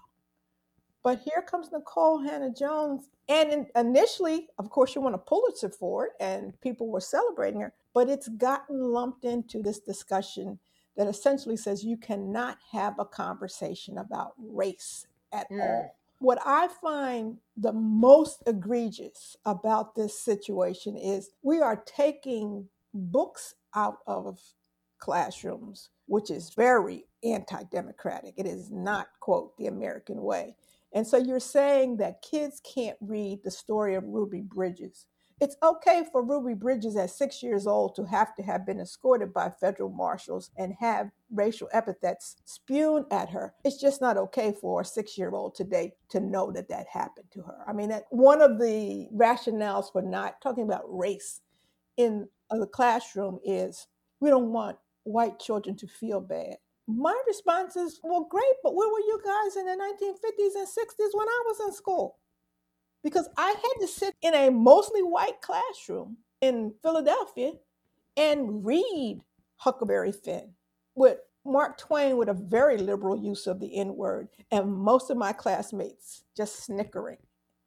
But 1.03 1.21
here 1.21 1.45
comes 1.49 1.71
Nicole 1.73 2.19
Hannah-Jones. 2.23 3.09
And 3.29 3.53
in, 3.53 3.67
initially, 3.77 4.49
of 4.59 4.71
course, 4.71 4.91
she 4.91 4.99
won 4.99 5.15
a 5.15 5.19
Pulitzer 5.19 5.71
for 5.71 6.07
it, 6.07 6.13
and 6.21 6.59
people 6.61 6.89
were 6.89 7.01
celebrating 7.01 7.61
her. 7.61 7.73
But 7.95 8.09
it's 8.09 8.29
gotten 8.29 8.81
lumped 8.81 9.25
into 9.25 9.63
this 9.63 9.79
discussion 9.79 10.59
that 10.97 11.07
essentially 11.07 11.57
says 11.57 11.85
you 11.85 11.97
cannot 11.97 12.59
have 12.73 12.99
a 12.99 13.05
conversation 13.05 13.99
about 13.99 14.33
race 14.39 15.07
at 15.33 15.51
mm. 15.51 15.61
all. 15.61 15.95
What 16.21 16.41
I 16.45 16.67
find 16.67 17.39
the 17.57 17.73
most 17.73 18.43
egregious 18.47 19.37
about 19.45 19.95
this 19.95 20.19
situation 20.19 20.97
is 20.97 21.31
we 21.43 21.61
are 21.61 21.77
taking 21.87 22.69
books 22.93 23.55
out 23.75 23.99
of 24.09 24.41
classrooms, 24.99 25.91
which 26.07 26.31
is 26.31 26.55
very 26.55 27.05
anti 27.25 27.63
democratic. 27.65 28.35
It 28.37 28.47
is 28.47 28.71
not, 28.71 29.09
quote, 29.21 29.57
the 29.57 29.67
American 29.67 30.23
way. 30.23 30.57
And 30.93 31.07
so 31.07 31.17
you're 31.19 31.41
saying 31.41 31.99
that 31.99 32.23
kids 32.23 32.61
can't 32.61 32.97
read 33.01 33.41
the 33.45 33.51
story 33.51 33.95
of 33.95 34.05
Ruby 34.05 34.41
Bridges 34.41 35.07
it's 35.41 35.57
okay 35.63 36.05
for 36.11 36.23
Ruby 36.23 36.55
Bridges 36.55 36.97
at 36.97 37.11
six 37.11 37.43
years 37.43 37.67
old 37.67 37.95
to 37.95 38.05
have 38.05 38.35
to 38.37 38.43
have 38.43 38.67
been 38.67 38.81
escorted 38.81 39.33
by 39.33 39.51
federal 39.51 39.89
marshals 39.89 40.51
and 40.57 40.75
have 40.81 41.11
racial 41.31 41.69
epithets 41.73 42.37
spewed 42.45 43.05
at 43.13 43.31
her. 43.31 43.55
It's 43.65 43.81
just 43.81 44.01
not 44.01 44.17
okay 44.17 44.53
for 44.61 44.81
a 44.81 44.85
six 44.85 45.17
year 45.17 45.31
old 45.31 45.55
today 45.55 45.93
to 46.11 46.21
know 46.21 46.51
that 46.53 46.69
that 46.69 46.87
happened 46.93 47.29
to 47.33 47.43
her. 47.43 47.65
I 47.69 47.73
mean, 47.73 47.89
that 47.91 48.07
one 48.11 48.43
of 48.43 48.59
the 48.59 49.09
rationales 49.15 49.93
for 49.93 50.03
not 50.03 50.41
talking 50.41 50.65
about 50.65 50.83
race 50.87 51.41
in 51.97 52.29
the 52.51 52.67
classroom 52.67 53.39
is 53.45 53.87
we 54.21 54.31
don't 54.31 54.53
want 54.53 54.79
white 55.09 55.39
children 55.39 55.77
to 55.77 55.87
feel 55.87 56.21
bad. 56.21 56.57
My 56.87 57.17
response 57.27 57.77
is, 57.77 58.01
well, 58.03 58.27
great, 58.31 58.45
but 58.63 58.75
where 58.75 58.89
were 58.89 59.01
you 59.01 59.21
guys 59.25 59.57
in 59.57 59.67
the 59.67 59.73
1950s 59.73 60.55
and 60.57 60.67
60s 60.67 61.19
when 61.19 61.29
I 61.29 61.43
was 61.47 61.61
in 61.61 61.73
school? 61.75 62.19
because 63.03 63.29
I 63.37 63.49
had 63.49 63.81
to 63.81 63.89
sit 63.89 64.15
in 64.23 64.35
a 64.35 64.51
mostly 64.51 65.03
white 65.03 65.41
classroom 65.41 66.19
in 66.41 66.75
Philadelphia 66.83 67.53
and 68.17 68.65
read 68.65 69.21
Huckleberry 69.57 70.13
Finn 70.13 70.51
with 70.95 71.19
Mark 71.45 71.79
Twain 71.79 72.17
with 72.17 72.29
a 72.29 72.35
very 72.35 72.77
liberal 72.77 73.17
use 73.17 73.47
of 73.47 73.61
the 73.61 73.77
N 73.77 73.97
word, 73.97 74.29
and 74.51 74.73
most 74.73 75.11
of 75.11 75.17
my 75.17 75.33
classmates 75.33 76.25
just 76.37 76.65
snickering. 76.65 77.19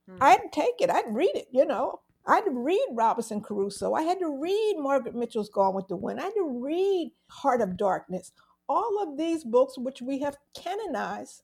Hmm. 0.09 0.17
I'd 0.21 0.51
take 0.51 0.79
it, 0.79 0.89
I'd 0.89 1.13
read 1.13 1.35
it, 1.35 1.47
you 1.51 1.65
know. 1.65 2.01
I 2.25 2.35
had 2.35 2.45
to 2.45 2.51
read 2.51 2.85
Robinson 2.91 3.41
Crusoe. 3.41 3.93
I 3.93 4.03
had 4.03 4.19
to 4.19 4.39
read 4.39 4.75
Margaret 4.77 5.15
Mitchell's 5.15 5.49
Gone 5.49 5.73
with 5.73 5.87
the 5.87 5.95
Wind. 5.95 6.19
I 6.19 6.25
had 6.25 6.33
to 6.35 6.61
read 6.63 7.11
Heart 7.27 7.61
of 7.61 7.77
Darkness. 7.77 8.31
All 8.69 9.01
of 9.01 9.17
these 9.17 9.43
books, 9.43 9.77
which 9.77 10.01
we 10.01 10.19
have 10.19 10.37
canonized, 10.55 11.41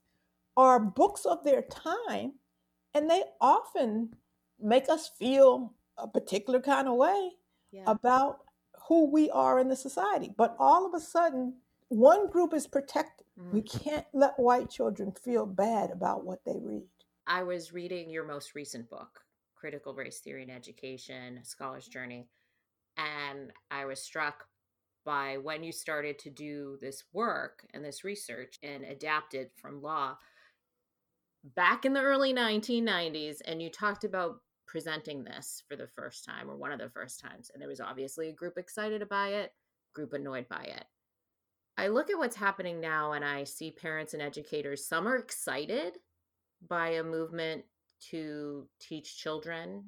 are 0.56 0.80
books 0.80 1.26
of 1.26 1.44
their 1.44 1.62
time 1.62 2.34
and 2.98 3.10
they 3.10 3.24
often 3.40 4.16
make 4.60 4.90
us 4.90 5.12
feel 5.20 5.74
a 5.98 6.08
particular 6.08 6.60
kind 6.60 6.88
of 6.88 6.96
way 6.96 7.32
yeah. 7.72 7.84
about 7.86 8.40
who 8.88 9.12
we 9.12 9.30
are 9.30 9.60
in 9.60 9.70
the 9.70 9.76
society. 9.76 10.32
But 10.36 10.56
all 10.58 10.86
of 10.86 10.96
a 10.96 11.00
sudden, 11.00 11.56
one 11.90 12.28
group 12.28 12.54
is 12.56 12.66
protected. 12.66 13.28
Mm. 13.40 13.54
We 13.54 13.62
can't 13.62 14.06
let 14.14 14.40
white 14.40 14.72
children 14.72 15.12
feel 15.12 15.46
bad 15.46 15.92
about 15.92 16.26
what 16.26 16.44
they 16.44 16.58
read. 16.60 16.88
I 17.28 17.44
was 17.44 17.72
reading 17.72 18.10
your 18.10 18.26
most 18.26 18.56
recent 18.56 18.90
book, 18.90 19.22
Critical 19.60 19.94
Race 19.94 20.20
Theory 20.20 20.44
in 20.44 20.50
Education, 20.50 21.40
Scholar's 21.44 21.88
Journey, 21.88 22.28
and 22.98 23.52
I 23.72 23.86
was 23.86 24.02
struck 24.02 24.46
by 25.06 25.38
when 25.38 25.64
you 25.64 25.72
started 25.72 26.20
to 26.20 26.30
do 26.30 26.78
this 26.82 27.06
work 27.14 27.66
and 27.74 27.84
this 27.84 28.04
research 28.04 28.60
and 28.62 28.84
adapted 28.84 29.50
from 29.56 29.82
law 29.82 30.18
back 31.56 31.86
in 31.86 31.94
the 31.94 32.02
early 32.02 32.34
1990s 32.34 33.38
and 33.46 33.62
you 33.62 33.70
talked 33.70 34.04
about 34.04 34.42
presenting 34.68 35.24
this 35.24 35.64
for 35.70 35.78
the 35.78 35.88
first 35.88 36.26
time 36.26 36.50
or 36.50 36.58
one 36.58 36.74
of 36.74 36.80
the 36.80 36.90
first 36.90 37.22
times 37.22 37.50
and 37.54 37.62
there 37.62 37.70
was 37.70 37.80
obviously 37.80 38.28
a 38.28 38.34
group 38.34 38.58
excited 38.58 39.08
by 39.08 39.30
it 39.30 39.54
group 39.94 40.12
annoyed 40.12 40.48
by 40.50 40.64
it. 40.64 40.84
I 41.78 41.88
look 41.88 42.10
at 42.10 42.18
what's 42.18 42.36
happening 42.36 42.82
now 42.82 43.14
and 43.14 43.24
i 43.24 43.46
see 43.46 43.72
parents 43.72 44.14
and 44.14 44.22
educators 44.22 44.86
some 44.86 45.08
are 45.08 45.16
excited 45.16 45.94
by 46.68 46.90
a 46.90 47.04
movement 47.04 47.64
to 48.00 48.68
teach 48.80 49.18
children 49.18 49.84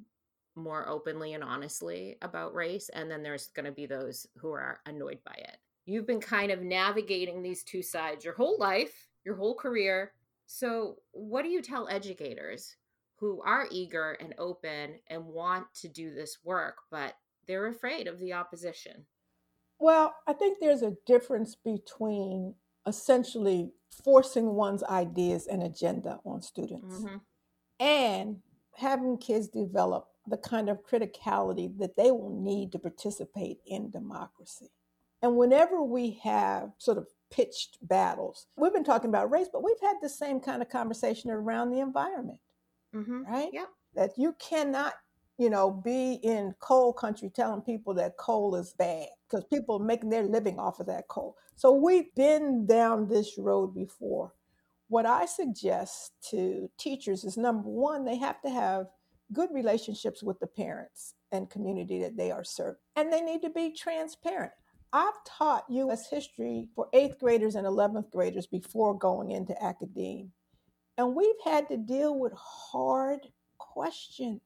more 0.56 0.88
openly 0.90 1.34
and 1.34 1.44
honestly 1.44 2.18
about 2.22 2.54
race 2.54 2.90
and 2.94 3.10
then 3.10 3.24
there's 3.24 3.48
going 3.48 3.66
to 3.66 3.72
be 3.72 3.86
those 3.86 4.28
who 4.38 4.52
are 4.52 4.80
annoyed 4.86 5.20
by 5.26 5.36
it 5.38 5.58
you've 5.86 6.08
been 6.08 6.20
kind 6.20 6.52
of 6.52 6.62
navigating 6.62 7.42
these 7.42 7.64
two 7.64 7.82
sides 7.82 8.26
your 8.26 8.34
whole 8.34 8.58
life 8.60 9.08
your 9.24 9.36
whole 9.36 9.56
career 9.56 10.12
so, 10.52 10.96
what 11.12 11.44
do 11.44 11.50
you 11.50 11.62
tell 11.62 11.88
educators 11.90 12.76
who 13.18 13.40
are 13.46 13.68
eager 13.70 14.18
and 14.20 14.34
open 14.40 14.96
and 15.06 15.24
want 15.24 15.68
to 15.82 15.88
do 15.88 16.12
this 16.12 16.40
work, 16.44 16.78
but 16.90 17.14
they're 17.48 17.68
afraid 17.68 18.08
of 18.08 18.18
the 18.18 18.34
opposition? 18.34 19.06
Well, 19.78 20.16
I 20.28 20.34
think 20.34 20.58
there's 20.60 20.82
a 20.82 20.96
difference 21.06 21.54
between 21.54 22.56
essentially 22.88 23.74
forcing 24.04 24.56
one's 24.56 24.84
ideas 24.84 25.46
and 25.46 25.62
agenda 25.62 26.20
on 26.26 26.42
students 26.42 26.96
mm-hmm. 26.96 27.18
And 27.80 28.38
having 28.76 29.18
kids 29.18 29.48
develop 29.48 30.08
the 30.28 30.38
kind 30.38 30.70
of 30.70 30.86
criticality 30.86 31.78
that 31.80 31.96
they 31.96 32.12
will 32.12 32.40
need 32.42 32.72
to 32.72 32.80
participate 32.80 33.60
in 33.66 33.90
democracy. 33.90 34.72
And 35.22 35.36
whenever 35.36 35.84
we 35.84 36.20
have 36.24 36.72
sort 36.78 36.98
of 36.98 37.08
pitched 37.32 37.78
battles. 37.82 38.48
We've 38.58 38.74
been 38.74 38.84
talking 38.84 39.10
about 39.10 39.32
race, 39.32 39.48
but 39.52 39.64
we've 39.64 39.80
had 39.82 39.96
the 40.02 40.10
same 40.10 40.40
kind 40.40 40.62
of 40.62 40.70
conversation 40.70 41.30
around 41.30 41.72
the 41.72 41.80
environment, 41.80 42.40
mm-hmm. 42.96 43.24
right? 43.24 43.50
Yeah. 43.54 43.66
That 43.96 44.12
you 44.18 44.36
cannot, 44.40 44.94
you 45.38 45.50
know, 45.50 45.72
be 45.72 46.20
in 46.24 46.56
coal 46.60 46.94
country 46.94 47.32
telling 47.34 47.62
people 47.62 47.94
that 47.96 48.18
coal 48.18 48.56
is 48.56 48.74
bad 48.74 49.08
because 49.30 49.46
people 49.46 49.82
are 49.82 49.86
making 49.86 50.10
their 50.10 50.24
living 50.24 50.60
off 50.60 50.80
of 50.80 50.88
that 50.88 51.08
coal. 51.08 51.36
So 51.56 51.72
we've 51.72 52.14
been 52.16 52.66
down 52.66 53.08
this 53.08 53.38
road 53.38 53.74
before. 53.74 54.34
What 54.90 55.06
I 55.06 55.26
suggest 55.26 56.14
to 56.32 56.70
teachers 56.80 57.24
is 57.24 57.38
number 57.38 57.70
one, 57.70 58.06
they 58.06 58.18
have 58.18 58.42
to 58.42 58.50
have 58.50 58.88
good 59.32 59.50
relationships 59.54 60.24
with 60.24 60.40
the 60.40 60.48
parents 60.48 61.14
and 61.32 61.50
community 61.50 62.02
that 62.02 62.18
they 62.18 62.32
are 62.32 62.44
serving, 62.44 62.82
and 62.96 63.14
they 63.14 63.22
need 63.22 63.44
to 63.44 63.52
be 63.52 63.72
transparent. 63.72 64.52
I've 64.92 65.24
taught 65.26 65.70
U.S. 65.70 66.10
history 66.10 66.68
for 66.76 66.88
eighth 66.94 67.20
graders 67.20 67.54
and 67.54 67.68
11th 67.68 68.10
graders 68.10 68.48
before 68.48 68.98
going 68.98 69.30
into 69.32 69.64
academia. 69.64 70.26
And 70.98 71.16
we've 71.16 71.36
had 71.46 71.68
to 71.70 71.78
deal 71.78 72.18
with 72.18 72.34
hard 72.36 73.28
questions. 73.60 74.42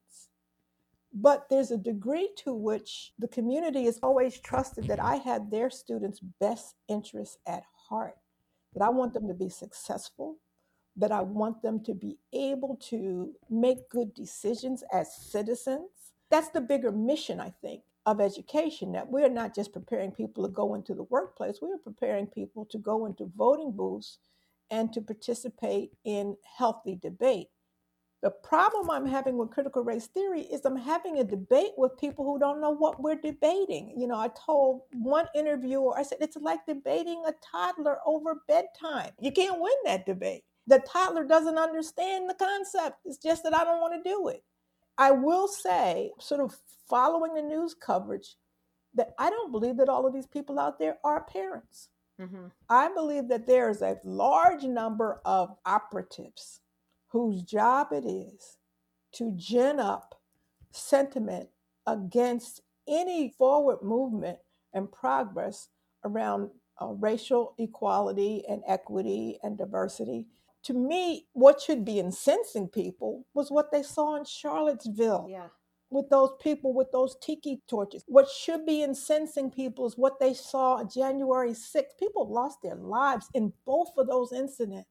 But 1.13 1.45
there's 1.49 1.71
a 1.71 1.77
degree 1.77 2.29
to 2.43 2.53
which 2.53 3.13
the 3.17 3.27
community 3.29 3.85
has 3.85 3.99
always 4.03 4.39
trusted 4.39 4.87
that 4.87 4.99
I 4.99 5.15
had 5.15 5.49
their 5.49 5.69
students' 5.69 6.19
best 6.41 6.75
interests 6.89 7.37
at 7.47 7.63
heart, 7.87 8.15
that 8.73 8.83
I 8.83 8.89
want 8.89 9.13
them 9.13 9.27
to 9.27 9.33
be 9.33 9.49
successful, 9.49 10.37
that 10.95 11.11
I 11.11 11.21
want 11.21 11.61
them 11.61 11.83
to 11.85 11.93
be 11.93 12.17
able 12.33 12.77
to 12.89 13.33
make 13.49 13.89
good 13.89 14.13
decisions 14.13 14.83
as 14.91 15.15
citizens. 15.15 15.89
That's 16.29 16.49
the 16.49 16.61
bigger 16.61 16.91
mission, 16.91 17.39
I 17.39 17.53
think 17.61 17.83
of 18.05 18.19
education 18.19 18.91
that 18.91 19.09
we're 19.09 19.29
not 19.29 19.55
just 19.55 19.71
preparing 19.71 20.11
people 20.11 20.43
to 20.43 20.51
go 20.51 20.73
into 20.75 20.93
the 20.93 21.03
workplace, 21.03 21.59
we're 21.61 21.77
preparing 21.77 22.27
people 22.27 22.65
to 22.65 22.77
go 22.77 23.05
into 23.05 23.31
voting 23.35 23.71
booths 23.71 24.19
and 24.69 24.91
to 24.93 25.01
participate 25.01 25.91
in 26.03 26.35
healthy 26.57 26.97
debate. 27.01 27.47
The 28.23 28.31
problem 28.31 28.89
I'm 28.89 29.05
having 29.05 29.37
with 29.37 29.51
critical 29.51 29.83
race 29.83 30.07
theory 30.07 30.43
is 30.43 30.63
I'm 30.63 30.77
having 30.77 31.19
a 31.19 31.25
debate 31.25 31.73
with 31.75 31.97
people 31.97 32.23
who 32.23 32.39
don't 32.39 32.61
know 32.61 32.69
what 32.69 33.03
we're 33.03 33.19
debating. 33.19 33.93
You 33.97 34.07
know, 34.07 34.17
I 34.17 34.29
told 34.29 34.83
one 34.93 35.25
interviewer, 35.35 35.99
I 35.99 36.03
said, 36.03 36.19
it's 36.21 36.37
like 36.37 36.65
debating 36.65 37.21
a 37.27 37.33
toddler 37.51 37.97
over 38.05 38.41
bedtime. 38.47 39.11
You 39.19 39.33
can't 39.33 39.59
win 39.59 39.73
that 39.83 40.05
debate. 40.05 40.45
The 40.67 40.79
toddler 40.87 41.25
doesn't 41.25 41.57
understand 41.57 42.29
the 42.29 42.35
concept. 42.35 42.99
It's 43.03 43.17
just 43.17 43.43
that 43.43 43.53
I 43.53 43.65
don't 43.65 43.81
want 43.81 44.01
to 44.01 44.09
do 44.09 44.29
it. 44.29 44.41
I 44.97 45.11
will 45.11 45.49
say, 45.49 46.11
sort 46.17 46.39
of 46.39 46.55
following 46.89 47.33
the 47.33 47.41
news 47.41 47.73
coverage, 47.73 48.37
that 48.95 49.09
I 49.19 49.31
don't 49.31 49.51
believe 49.51 49.75
that 49.77 49.89
all 49.89 50.07
of 50.07 50.13
these 50.13 50.27
people 50.27 50.59
out 50.59 50.79
there 50.79 50.97
are 51.03 51.25
parents. 51.25 51.89
Mm-hmm. 52.21 52.45
I 52.69 52.87
believe 52.93 53.27
that 53.27 53.47
there 53.47 53.69
is 53.69 53.81
a 53.81 53.99
large 54.05 54.63
number 54.63 55.19
of 55.25 55.57
operatives 55.65 56.61
whose 57.13 57.43
job 57.43 57.89
it 57.91 58.05
is 58.05 58.57
to 59.13 59.31
gin 59.35 59.79
up 59.79 60.19
sentiment 60.71 61.47
against 61.85 62.61
any 62.87 63.29
forward 63.37 63.83
movement 63.83 64.39
and 64.73 64.91
progress 64.91 65.69
around 66.03 66.49
uh, 66.81 66.87
racial 66.87 67.53
equality 67.59 68.43
and 68.49 68.63
equity 68.67 69.37
and 69.43 69.59
diversity. 69.59 70.25
To 70.63 70.73
me, 70.73 71.27
what 71.33 71.61
should 71.61 71.85
be 71.85 71.99
incensing 71.99 72.67
people 72.67 73.27
was 73.35 73.51
what 73.51 73.71
they 73.71 73.83
saw 73.83 74.15
in 74.15 74.25
Charlottesville. 74.25 75.27
Yeah. 75.29 75.47
With 75.91 76.09
those 76.09 76.31
people 76.41 76.73
with 76.73 76.91
those 76.91 77.15
tiki 77.21 77.61
torches. 77.69 78.03
What 78.07 78.27
should 78.27 78.65
be 78.65 78.81
incensing 78.81 79.51
people 79.51 79.85
is 79.85 79.95
what 79.95 80.19
they 80.19 80.33
saw 80.33 80.83
January 80.83 81.51
6th. 81.51 81.99
People 81.99 82.33
lost 82.33 82.57
their 82.63 82.73
lives 82.73 83.29
in 83.35 83.53
both 83.67 83.89
of 83.99 84.07
those 84.07 84.33
incidents. 84.33 84.87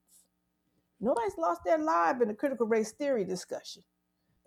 Nobody's 1.02 1.36
lost 1.36 1.62
their 1.64 1.78
life 1.78 2.22
in 2.22 2.28
the 2.28 2.34
critical 2.34 2.66
race 2.66 2.92
theory 2.92 3.24
discussion. 3.24 3.82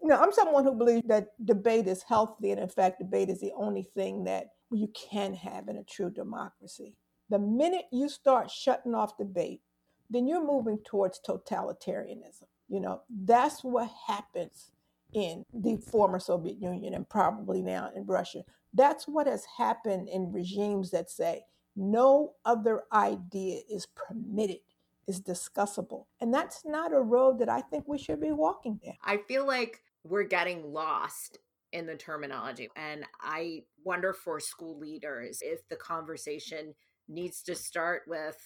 You 0.02 0.10
know, 0.10 0.18
I'm 0.18 0.32
someone 0.32 0.64
who 0.64 0.74
believes 0.74 1.08
that 1.08 1.30
debate 1.46 1.88
is 1.88 2.04
healthy, 2.04 2.52
and 2.52 2.60
in 2.60 2.70
fact, 2.70 3.00
debate 3.00 3.30
is 3.30 3.42
the 3.42 3.52
only 3.58 3.84
thing 3.84 4.24
that 4.24 4.48
you 4.72 4.90
can 4.94 5.34
have 5.34 5.68
in 5.68 5.78
a 5.78 5.84
true 5.84 6.10
democracy. 6.10 6.96
The 7.30 7.40
minute 7.40 7.86
you 7.92 8.08
start 8.08 8.50
shutting 8.50 8.96
off 8.96 9.18
debate, 9.18 9.62
then 10.10 10.28
you're 10.28 10.46
moving 10.46 10.80
towards 10.86 11.20
totalitarianism. 11.28 12.46
You 12.70 12.80
know, 12.80 13.02
that's 13.10 13.64
what 13.64 13.90
happens 14.08 14.72
in 15.14 15.46
the 15.54 15.78
former 15.78 16.20
Soviet 16.20 16.62
Union 16.62 16.94
and 16.94 17.08
probably 17.08 17.62
now 17.62 17.90
in 17.96 18.06
Russia. 18.06 18.44
That's 18.74 19.08
what 19.08 19.28
has 19.28 19.46
happened 19.58 20.10
in 20.10 20.32
regimes 20.32 20.92
that 20.92 21.10
say 21.10 21.44
no 21.76 22.34
other 22.46 22.84
idea 22.94 23.62
is 23.70 23.88
permitted, 23.96 24.60
is 25.08 25.22
discussable. 25.22 26.06
And 26.22 26.34
that's 26.34 26.64
not 26.66 26.94
a 26.94 27.00
road 27.00 27.40
that 27.40 27.50
I 27.50 27.62
think 27.62 27.88
we 27.88 27.98
should 27.98 28.20
be 28.22 28.32
walking 28.32 28.80
down. 28.84 28.96
I 29.04 29.18
feel 29.28 29.46
like 29.46 29.82
we're 30.04 30.24
getting 30.24 30.74
lost 30.74 31.40
in 31.72 31.86
the 31.86 31.96
terminology. 31.96 32.70
And 32.76 33.06
I 33.22 33.64
wonder 33.84 34.14
for 34.14 34.40
school 34.40 34.80
leaders 34.80 35.40
if 35.42 35.68
the 35.68 35.76
conversation 35.76 36.74
needs 37.08 37.42
to 37.44 37.56
start 37.56 38.04
with 38.08 38.38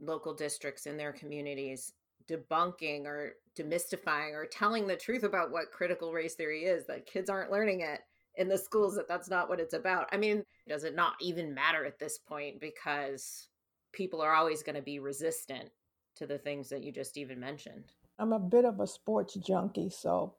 local 0.00 0.34
districts 0.34 0.86
in 0.86 0.96
their 0.96 1.12
communities 1.12 1.92
debunking 2.28 3.06
or 3.06 3.32
demystifying 3.58 4.34
or 4.34 4.46
telling 4.46 4.86
the 4.86 4.96
truth 4.96 5.22
about 5.22 5.50
what 5.50 5.72
critical 5.72 6.12
race 6.12 6.34
theory 6.34 6.64
is 6.64 6.86
that 6.86 7.06
kids 7.06 7.28
aren't 7.28 7.50
learning 7.50 7.80
it 7.80 8.00
in 8.36 8.48
the 8.48 8.58
schools 8.58 8.94
that 8.94 9.08
that's 9.08 9.28
not 9.28 9.48
what 9.48 9.58
it's 9.58 9.74
about 9.74 10.08
i 10.12 10.16
mean 10.16 10.44
does 10.68 10.84
it 10.84 10.94
not 10.94 11.14
even 11.20 11.52
matter 11.52 11.84
at 11.84 11.98
this 11.98 12.18
point 12.18 12.60
because 12.60 13.48
people 13.92 14.20
are 14.20 14.34
always 14.34 14.62
going 14.62 14.76
to 14.76 14.82
be 14.82 14.98
resistant 14.98 15.70
to 16.16 16.26
the 16.26 16.38
things 16.38 16.68
that 16.68 16.82
you 16.82 16.92
just 16.92 17.16
even 17.16 17.38
mentioned 17.38 17.84
i'm 18.18 18.32
a 18.32 18.38
bit 18.38 18.64
of 18.64 18.80
a 18.80 18.86
sports 18.86 19.34
junkie 19.34 19.90
so 19.90 20.34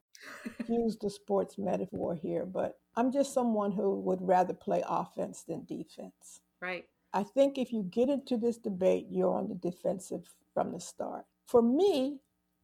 use 0.67 0.97
the 1.01 1.09
sports 1.09 1.57
metaphor 1.57 2.15
here 2.15 2.45
but 2.45 2.79
i'm 2.95 3.11
just 3.11 3.33
someone 3.33 3.71
who 3.71 3.99
would 3.99 4.21
rather 4.21 4.53
play 4.53 4.83
offense 4.87 5.43
than 5.47 5.65
defense 5.65 6.41
right 6.61 6.85
I 7.13 7.23
think 7.23 7.57
if 7.57 7.73
you 7.73 7.83
get 7.83 8.09
into 8.09 8.37
this 8.37 8.57
debate, 8.57 9.07
you're 9.09 9.35
on 9.35 9.49
the 9.49 9.55
defensive 9.55 10.21
from 10.53 10.71
the 10.71 10.79
start. 10.79 11.25
For 11.45 11.61
me, 11.61 12.19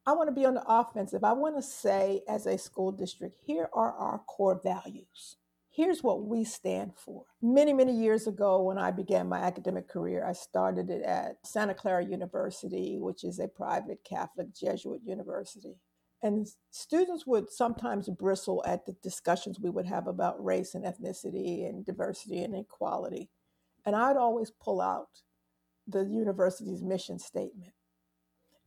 I 0.05 0.13
want 0.13 0.29
to 0.29 0.33
be 0.33 0.45
on 0.45 0.53
the 0.53 0.63
offensive. 0.65 1.23
I 1.23 1.33
want 1.33 1.57
to 1.57 1.61
say, 1.61 2.21
as 2.29 2.45
a 2.45 2.57
school 2.57 2.93
district, 2.93 3.39
here 3.45 3.69
are 3.73 3.91
our 3.93 4.19
core 4.19 4.59
values. 4.63 5.35
Here's 5.77 6.01
what 6.01 6.23
we 6.23 6.43
stand 6.43 6.93
for. 6.95 7.25
Many, 7.39 7.71
many 7.71 7.93
years 7.93 8.25
ago, 8.25 8.63
when 8.63 8.79
I 8.79 8.89
began 8.89 9.29
my 9.29 9.37
academic 9.37 9.87
career, 9.87 10.25
I 10.25 10.33
started 10.33 10.89
it 10.89 11.03
at 11.03 11.35
Santa 11.45 11.75
Clara 11.75 12.03
University, 12.03 12.97
which 12.97 13.23
is 13.23 13.37
a 13.37 13.47
private 13.47 13.99
Catholic 14.03 14.55
Jesuit 14.55 15.01
university. 15.05 15.75
And 16.23 16.47
students 16.71 17.27
would 17.27 17.51
sometimes 17.51 18.09
bristle 18.09 18.63
at 18.65 18.87
the 18.87 18.93
discussions 19.03 19.59
we 19.59 19.69
would 19.69 19.85
have 19.85 20.07
about 20.07 20.43
race 20.43 20.73
and 20.73 20.83
ethnicity 20.83 21.69
and 21.69 21.85
diversity 21.85 22.41
and 22.41 22.55
equality. 22.55 23.29
And 23.85 23.95
I'd 23.95 24.17
always 24.17 24.49
pull 24.49 24.81
out 24.81 25.21
the 25.85 26.05
university's 26.05 26.81
mission 26.81 27.19
statement. 27.19 27.73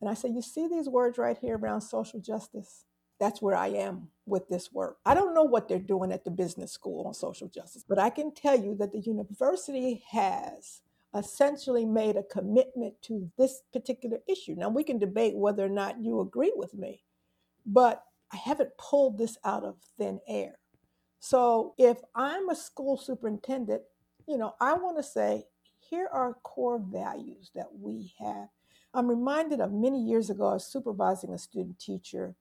And 0.01 0.09
I 0.09 0.15
say, 0.15 0.29
You 0.29 0.43
see 0.43 0.69
these 0.69 0.89
words 0.89 1.19
right 1.19 1.37
here 1.37 1.59
around 1.59 1.81
social 1.81 2.21
justice? 2.21 2.85
That's 3.21 3.43
where 3.43 3.55
I 3.55 3.69
am 3.69 4.09
with 4.25 4.49
this 4.49 4.73
work. 4.73 4.97
I 5.05 5.13
don't 5.13 5.35
know 5.35 5.43
what 5.45 5.69
they're 5.69 5.79
doing 5.79 6.11
at 6.11 6.25
the 6.25 6.31
business 6.31 6.73
school 6.73 7.07
on 7.07 7.13
social 7.13 7.49
justice, 7.49 7.85
but 7.87 7.99
I 7.99 8.09
can 8.09 8.33
tell 8.35 8.59
you 8.59 8.75
that 8.77 8.93
the 8.93 9.01
university 9.01 10.03
has 10.11 10.81
essentially 11.15 11.85
made 11.85 12.17
a 12.17 12.23
commitment 12.23 12.95
to 13.03 13.31
this 13.37 13.63
particular 13.73 14.19
issue. 14.27 14.55
Now, 14.57 14.71
we 14.71 14.85
can 14.85 14.99
debate 14.99 15.37
whether 15.37 15.65
or 15.65 15.69
not 15.69 16.01
you 16.01 16.21
agree 16.21 16.53
with 16.57 16.73
me, 16.73 17.03
but 17.67 18.03
I 18.33 18.37
haven't 18.37 18.79
pulled 18.79 19.19
this 19.19 19.37
out 19.45 19.65
of 19.65 19.77
thin 19.99 20.21
air. 20.27 20.59
So, 21.19 21.75
if 21.77 21.99
I'm 22.15 22.49
a 22.49 22.57
school 22.57 22.97
superintendent, 22.97 23.83
you 24.27 24.39
know, 24.39 24.55
I 24.61 24.75
want 24.75 24.97
to 24.97 25.03
say, 25.03 25.45
here 25.79 26.09
are 26.11 26.39
core 26.43 26.79
values 26.79 27.51
that 27.55 27.67
we 27.79 28.15
have. 28.19 28.49
I'm 28.95 29.09
reminded 29.09 29.61
of 29.61 29.73
many 29.73 30.01
years 30.01 30.31
ago, 30.31 30.47
I 30.47 30.55
was 30.55 30.67
supervising 30.67 31.33
a 31.33 31.39
student 31.39 31.79
teacher, 31.79 32.35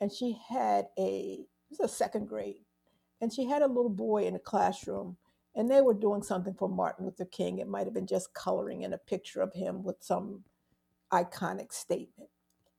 and 0.00 0.12
she 0.12 0.38
had 0.48 0.86
a, 0.98 1.40
it 1.40 1.78
was 1.78 1.80
a 1.80 1.88
second 1.88 2.28
grade, 2.28 2.64
and 3.20 3.32
she 3.32 3.46
had 3.46 3.62
a 3.62 3.66
little 3.66 3.90
boy 3.90 4.24
in 4.24 4.34
the 4.34 4.38
classroom, 4.38 5.16
and 5.54 5.70
they 5.70 5.80
were 5.80 5.94
doing 5.94 6.22
something 6.22 6.54
for 6.54 6.68
Martin 6.68 7.06
Luther 7.06 7.24
King. 7.24 7.58
It 7.58 7.68
might 7.68 7.86
have 7.86 7.94
been 7.94 8.06
just 8.06 8.34
coloring 8.34 8.82
in 8.82 8.92
a 8.92 8.98
picture 8.98 9.40
of 9.40 9.52
him 9.54 9.82
with 9.82 9.96
some 10.00 10.44
iconic 11.12 11.72
statement. 11.72 12.30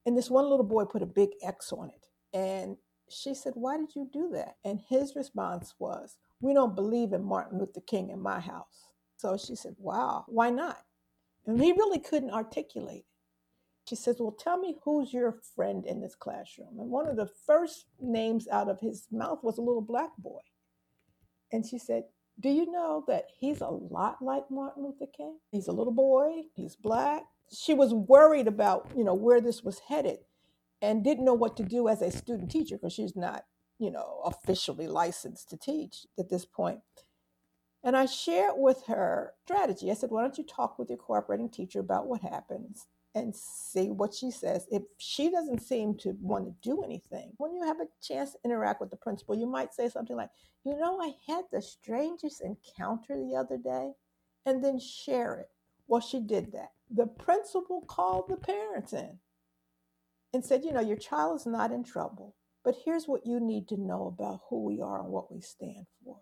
And 0.06 0.18
this 0.18 0.30
one 0.30 0.50
little 0.50 0.66
boy 0.66 0.86
put 0.86 1.02
a 1.02 1.08
big 1.08 1.30
X 1.42 1.72
on 1.72 1.90
it. 1.90 2.08
And 2.38 2.78
she 3.10 3.34
said, 3.34 3.54
Why 3.56 3.78
did 3.78 3.96
you 3.96 4.10
do 4.12 4.30
that? 4.34 4.58
And 4.64 4.80
his 4.88 5.16
response 5.16 5.74
was, 5.80 6.18
we 6.42 6.54
don't 6.54 6.76
believe 6.76 7.14
in 7.14 7.24
Martin 7.24 7.60
Luther 7.60 7.82
King 7.82 8.10
in 8.10 8.20
my 8.20 8.40
house. 8.40 8.92
So 9.18 9.38
she 9.38 9.56
said, 9.56 9.76
Wow, 9.80 10.26
why 10.28 10.50
not? 10.50 10.84
And 11.48 11.62
he 11.62 11.72
really 11.72 12.00
couldn't 12.00 12.32
articulate. 12.32 13.06
She 13.88 13.96
says, 13.96 14.18
Well, 14.20 14.32
tell 14.32 14.58
me 14.58 14.78
who's 14.84 15.14
your 15.14 15.40
friend 15.56 15.86
in 15.86 16.02
this 16.02 16.16
classroom. 16.16 16.80
And 16.80 16.90
one 16.90 17.08
of 17.08 17.16
the 17.16 17.30
first 17.46 17.86
names 18.00 18.48
out 18.52 18.70
of 18.70 18.80
his 18.80 19.08
mouth 19.12 19.44
was 19.44 19.58
a 19.58 19.62
little 19.62 19.82
black 19.82 20.12
boy. 20.18 20.42
And 21.52 21.66
she 21.66 21.78
said, 21.78 22.06
Do 22.40 22.50
you 22.50 22.72
know 22.72 23.04
that 23.08 23.26
he's 23.38 23.62
a 23.62 23.68
lot 23.68 24.22
like 24.22 24.50
Martin 24.50 24.84
Luther 24.84 25.12
King? 25.16 25.38
He's 25.52 25.68
a 25.68 25.74
little 25.74 25.94
boy, 25.94 26.44
he's 26.56 26.76
black. 26.76 27.24
She 27.52 27.74
was 27.74 27.94
worried 27.94 28.48
about, 28.48 28.90
you 28.96 29.04
know, 29.04 29.14
where 29.14 29.40
this 29.40 29.64
was 29.64 29.80
headed 29.88 30.20
and 30.82 31.04
didn't 31.04 31.26
know 31.26 31.36
what 31.36 31.56
to 31.58 31.64
do 31.64 31.88
as 31.88 32.02
a 32.02 32.10
student 32.12 32.50
teacher 32.50 32.78
because 32.78 32.94
she's 32.94 33.16
not 33.16 33.46
you 33.78 33.92
know, 33.92 34.22
officially 34.24 34.88
licensed 34.88 35.50
to 35.50 35.58
teach 35.58 36.06
at 36.18 36.30
this 36.30 36.46
point. 36.46 36.80
And 37.84 37.96
I 37.96 38.06
shared 38.06 38.54
with 38.56 38.84
her 38.88 39.34
strategy. 39.46 39.92
I 39.92 39.94
said, 39.94 40.10
why 40.10 40.22
don't 40.22 40.38
you 40.38 40.44
talk 40.44 40.80
with 40.80 40.90
your 40.90 40.98
cooperating 40.98 41.50
teacher 41.50 41.80
about 41.80 42.08
what 42.08 42.22
happens 42.22 42.88
and 43.16 43.36
see 43.36 43.90
what 43.90 44.14
she 44.14 44.30
says. 44.30 44.68
If 44.70 44.84
she 44.98 45.32
doesn't 45.32 45.62
seem 45.62 45.96
to 46.00 46.16
want 46.22 46.46
to 46.46 46.70
do 46.70 46.84
anything, 46.84 47.32
when 47.38 47.54
you 47.54 47.64
have 47.64 47.80
a 47.80 47.88
chance 48.02 48.34
to 48.34 48.40
interact 48.46 48.82
with 48.82 48.92
the 48.92 48.98
principal, 48.98 49.36
you 49.36 49.48
might 49.48 49.74
say 49.74 49.90
something 49.90 50.16
like, 50.16 50.30
you 50.64 50.78
know, 50.78 51.00
I 51.02 51.14
had 51.28 51.46
the 51.52 51.62
strangest 51.62 52.42
encounter 52.42 53.16
the 53.18 53.36
other 53.36 53.58
day, 53.58 53.94
and 54.46 54.64
then 54.64 54.80
share 54.80 55.40
it. 55.40 55.50
Well, 55.88 56.02
she 56.02 56.20
did 56.20 56.52
that. 56.52 56.72
The 56.92 57.08
principal 57.08 57.82
called 57.88 58.26
the 58.28 58.38
parents 58.38 58.94
in 58.94 59.18
and 60.34 60.46
said, 60.46 60.64
you 60.64 60.74
know, 60.74 60.82
your 60.82 60.98
child 60.98 61.40
is 61.40 61.46
not 61.46 61.72
in 61.72 61.84
trouble 61.84 62.36
but 62.66 62.76
here's 62.84 63.08
what 63.08 63.28
you 63.28 63.40
need 63.40 63.68
to 63.68 63.78
know 63.78 64.08
about 64.08 64.42
who 64.50 64.64
we 64.64 64.82
are 64.82 65.02
and 65.02 65.10
what 65.10 65.32
we 65.32 65.40
stand 65.40 65.86
for. 66.04 66.18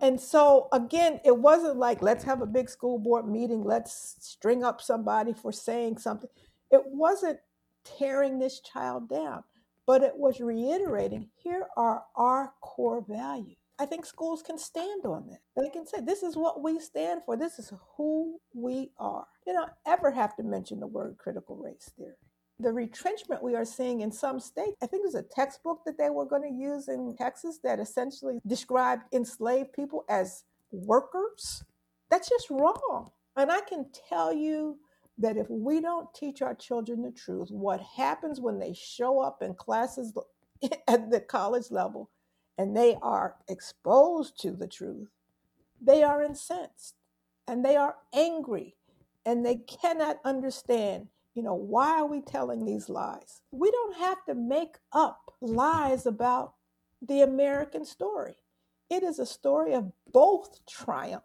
And 0.00 0.20
so, 0.20 0.68
again, 0.72 1.20
it 1.24 1.36
wasn't 1.36 1.76
like, 1.76 2.02
let's 2.02 2.24
have 2.24 2.42
a 2.42 2.46
big 2.46 2.68
school 2.68 2.98
board 2.98 3.28
meeting, 3.28 3.64
let's 3.64 4.16
string 4.20 4.64
up 4.64 4.80
somebody 4.80 5.32
for 5.32 5.52
saying 5.52 5.98
something. 5.98 6.30
It 6.70 6.82
wasn't 6.86 7.38
tearing 7.84 8.38
this 8.38 8.60
child 8.60 9.08
down, 9.08 9.44
but 9.86 10.02
it 10.02 10.16
was 10.16 10.40
reiterating 10.40 11.28
here 11.36 11.66
are 11.76 12.02
our 12.16 12.52
core 12.60 13.04
values. 13.08 13.56
I 13.78 13.86
think 13.86 14.06
schools 14.06 14.42
can 14.42 14.58
stand 14.58 15.04
on 15.04 15.26
that. 15.28 15.40
They 15.56 15.68
can 15.68 15.86
say, 15.86 16.00
this 16.00 16.22
is 16.22 16.36
what 16.36 16.62
we 16.62 16.78
stand 16.78 17.22
for, 17.24 17.36
this 17.36 17.58
is 17.58 17.72
who 17.96 18.38
we 18.54 18.90
are. 18.98 19.26
You 19.46 19.52
don't 19.52 19.72
ever 19.86 20.10
have 20.10 20.36
to 20.36 20.42
mention 20.42 20.80
the 20.80 20.86
word 20.86 21.16
critical 21.18 21.56
race 21.56 21.90
theory 21.96 22.14
the 22.60 22.72
retrenchment 22.72 23.42
we 23.42 23.54
are 23.54 23.64
seeing 23.64 24.00
in 24.00 24.12
some 24.12 24.38
states. 24.38 24.76
I 24.82 24.86
think 24.86 25.04
there's 25.04 25.14
a 25.14 25.28
textbook 25.28 25.80
that 25.86 25.98
they 25.98 26.10
were 26.10 26.24
going 26.24 26.42
to 26.42 26.62
use 26.62 26.88
in 26.88 27.16
Texas 27.16 27.58
that 27.64 27.80
essentially 27.80 28.38
described 28.46 29.02
enslaved 29.12 29.72
people 29.72 30.04
as 30.08 30.44
workers. 30.70 31.64
That's 32.10 32.28
just 32.28 32.50
wrong. 32.50 33.10
And 33.36 33.50
I 33.50 33.60
can 33.62 33.86
tell 34.08 34.32
you 34.32 34.78
that 35.18 35.36
if 35.36 35.48
we 35.48 35.80
don't 35.80 36.12
teach 36.14 36.42
our 36.42 36.54
children 36.54 37.02
the 37.02 37.10
truth, 37.10 37.48
what 37.50 37.80
happens 37.80 38.40
when 38.40 38.58
they 38.58 38.72
show 38.72 39.20
up 39.20 39.42
in 39.42 39.54
classes 39.54 40.12
at 40.88 41.10
the 41.10 41.20
college 41.20 41.70
level 41.70 42.10
and 42.58 42.76
they 42.76 42.96
are 43.02 43.36
exposed 43.48 44.40
to 44.40 44.52
the 44.52 44.68
truth, 44.68 45.08
they 45.80 46.02
are 46.02 46.22
incensed 46.22 46.94
and 47.46 47.64
they 47.64 47.76
are 47.76 47.96
angry 48.12 48.76
and 49.26 49.44
they 49.44 49.56
cannot 49.56 50.18
understand, 50.24 51.08
you 51.34 51.42
know, 51.42 51.54
why 51.54 52.00
are 52.00 52.06
we 52.06 52.20
telling 52.20 52.64
these 52.64 52.88
lies? 52.88 53.42
We 53.50 53.70
don't 53.70 53.96
have 53.96 54.24
to 54.26 54.34
make 54.34 54.76
up 54.92 55.32
lies 55.40 56.06
about 56.06 56.54
the 57.02 57.22
American 57.22 57.84
story. 57.84 58.36
It 58.88 59.02
is 59.02 59.18
a 59.18 59.26
story 59.26 59.74
of 59.74 59.92
both 60.12 60.64
triumph 60.66 61.24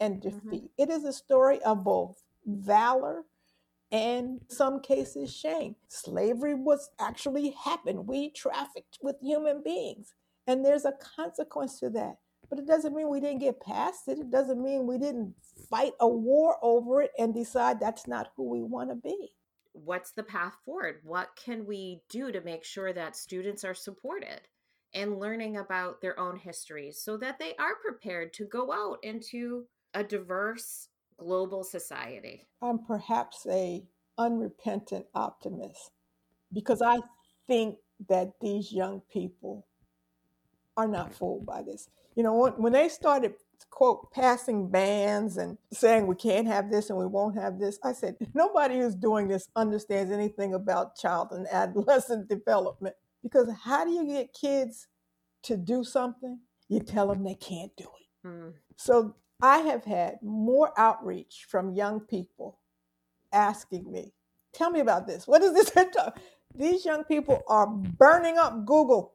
and 0.00 0.20
mm-hmm. 0.20 0.28
defeat. 0.28 0.64
Mm-hmm. 0.64 0.82
It 0.82 0.90
is 0.90 1.04
a 1.04 1.12
story 1.12 1.62
of 1.62 1.84
both 1.84 2.22
valor 2.44 3.24
and 3.92 4.40
some 4.48 4.80
cases 4.80 5.34
shame. 5.34 5.76
Slavery 5.86 6.54
was 6.54 6.90
actually 6.98 7.50
happened. 7.50 8.08
We 8.08 8.30
trafficked 8.30 8.98
with 9.02 9.16
human 9.20 9.62
beings. 9.62 10.14
And 10.46 10.64
there's 10.64 10.84
a 10.84 10.94
consequence 11.16 11.78
to 11.80 11.90
that. 11.90 12.16
But 12.50 12.58
it 12.58 12.66
doesn't 12.66 12.94
mean 12.94 13.08
we 13.08 13.20
didn't 13.20 13.38
get 13.38 13.60
past 13.60 14.08
it. 14.08 14.18
It 14.18 14.30
doesn't 14.30 14.62
mean 14.62 14.86
we 14.86 14.98
didn't 14.98 15.34
fight 15.70 15.92
a 16.00 16.08
war 16.08 16.56
over 16.60 17.02
it 17.02 17.12
and 17.18 17.32
decide 17.32 17.78
that's 17.78 18.06
not 18.06 18.32
who 18.36 18.50
we 18.50 18.62
want 18.62 18.90
to 18.90 18.96
be. 18.96 19.32
What's 19.74 20.12
the 20.12 20.22
path 20.22 20.54
forward? 20.64 21.00
What 21.02 21.36
can 21.36 21.66
we 21.66 22.00
do 22.08 22.32
to 22.32 22.40
make 22.40 22.64
sure 22.64 22.92
that 22.92 23.16
students 23.16 23.64
are 23.64 23.74
supported 23.74 24.40
and 24.94 25.18
learning 25.18 25.56
about 25.56 26.00
their 26.00 26.18
own 26.18 26.36
histories 26.36 27.00
so 27.02 27.16
that 27.16 27.38
they 27.38 27.54
are 27.56 27.74
prepared 27.84 28.32
to 28.34 28.46
go 28.46 28.72
out 28.72 28.98
into 29.02 29.66
a 29.92 30.04
diverse 30.04 30.88
global 31.18 31.64
society? 31.64 32.46
I'm 32.62 32.78
perhaps 32.78 33.46
a 33.50 33.84
unrepentant 34.16 35.06
optimist 35.14 35.90
because 36.52 36.80
I 36.80 36.98
think 37.48 37.76
that 38.08 38.32
these 38.40 38.72
young 38.72 39.02
people 39.12 39.66
are 40.76 40.88
not 40.88 41.12
fooled 41.12 41.46
by 41.46 41.62
this. 41.62 41.88
You 42.14 42.22
know, 42.22 42.52
when, 42.56 42.72
they 42.72 42.88
started 42.88 43.34
quote 43.70 44.10
passing 44.12 44.68
bans 44.68 45.36
and 45.36 45.58
saying 45.72 46.06
we 46.06 46.14
can't 46.14 46.46
have 46.46 46.70
this 46.70 46.90
and 46.90 46.98
we 46.98 47.06
won't 47.06 47.36
have 47.36 47.58
this, 47.58 47.78
I 47.82 47.92
said 47.92 48.16
nobody 48.34 48.78
who's 48.78 48.94
doing 48.94 49.28
this 49.28 49.48
understands 49.56 50.12
anything 50.12 50.54
about 50.54 50.96
child 50.96 51.28
and 51.32 51.46
adolescent 51.50 52.28
development 52.28 52.94
because 53.22 53.48
how 53.64 53.84
do 53.84 53.90
you 53.90 54.06
get 54.06 54.32
kids 54.32 54.86
to 55.42 55.56
do 55.56 55.82
something? 55.82 56.38
You 56.68 56.80
tell 56.80 57.08
them 57.08 57.24
they 57.24 57.34
can't 57.34 57.72
do 57.76 57.84
it. 57.84 58.28
Mm. 58.28 58.52
So 58.76 59.14
I 59.42 59.58
have 59.58 59.84
had 59.84 60.18
more 60.22 60.72
outreach 60.78 61.46
from 61.48 61.74
young 61.74 62.00
people 62.00 62.58
asking 63.32 63.90
me, 63.90 64.12
tell 64.52 64.70
me 64.70 64.80
about 64.80 65.06
this. 65.06 65.26
What 65.26 65.42
is 65.42 65.52
this? 65.52 65.70
These 66.54 66.84
young 66.84 67.04
people 67.04 67.42
are 67.48 67.66
burning 67.66 68.38
up 68.38 68.64
Google 68.64 69.14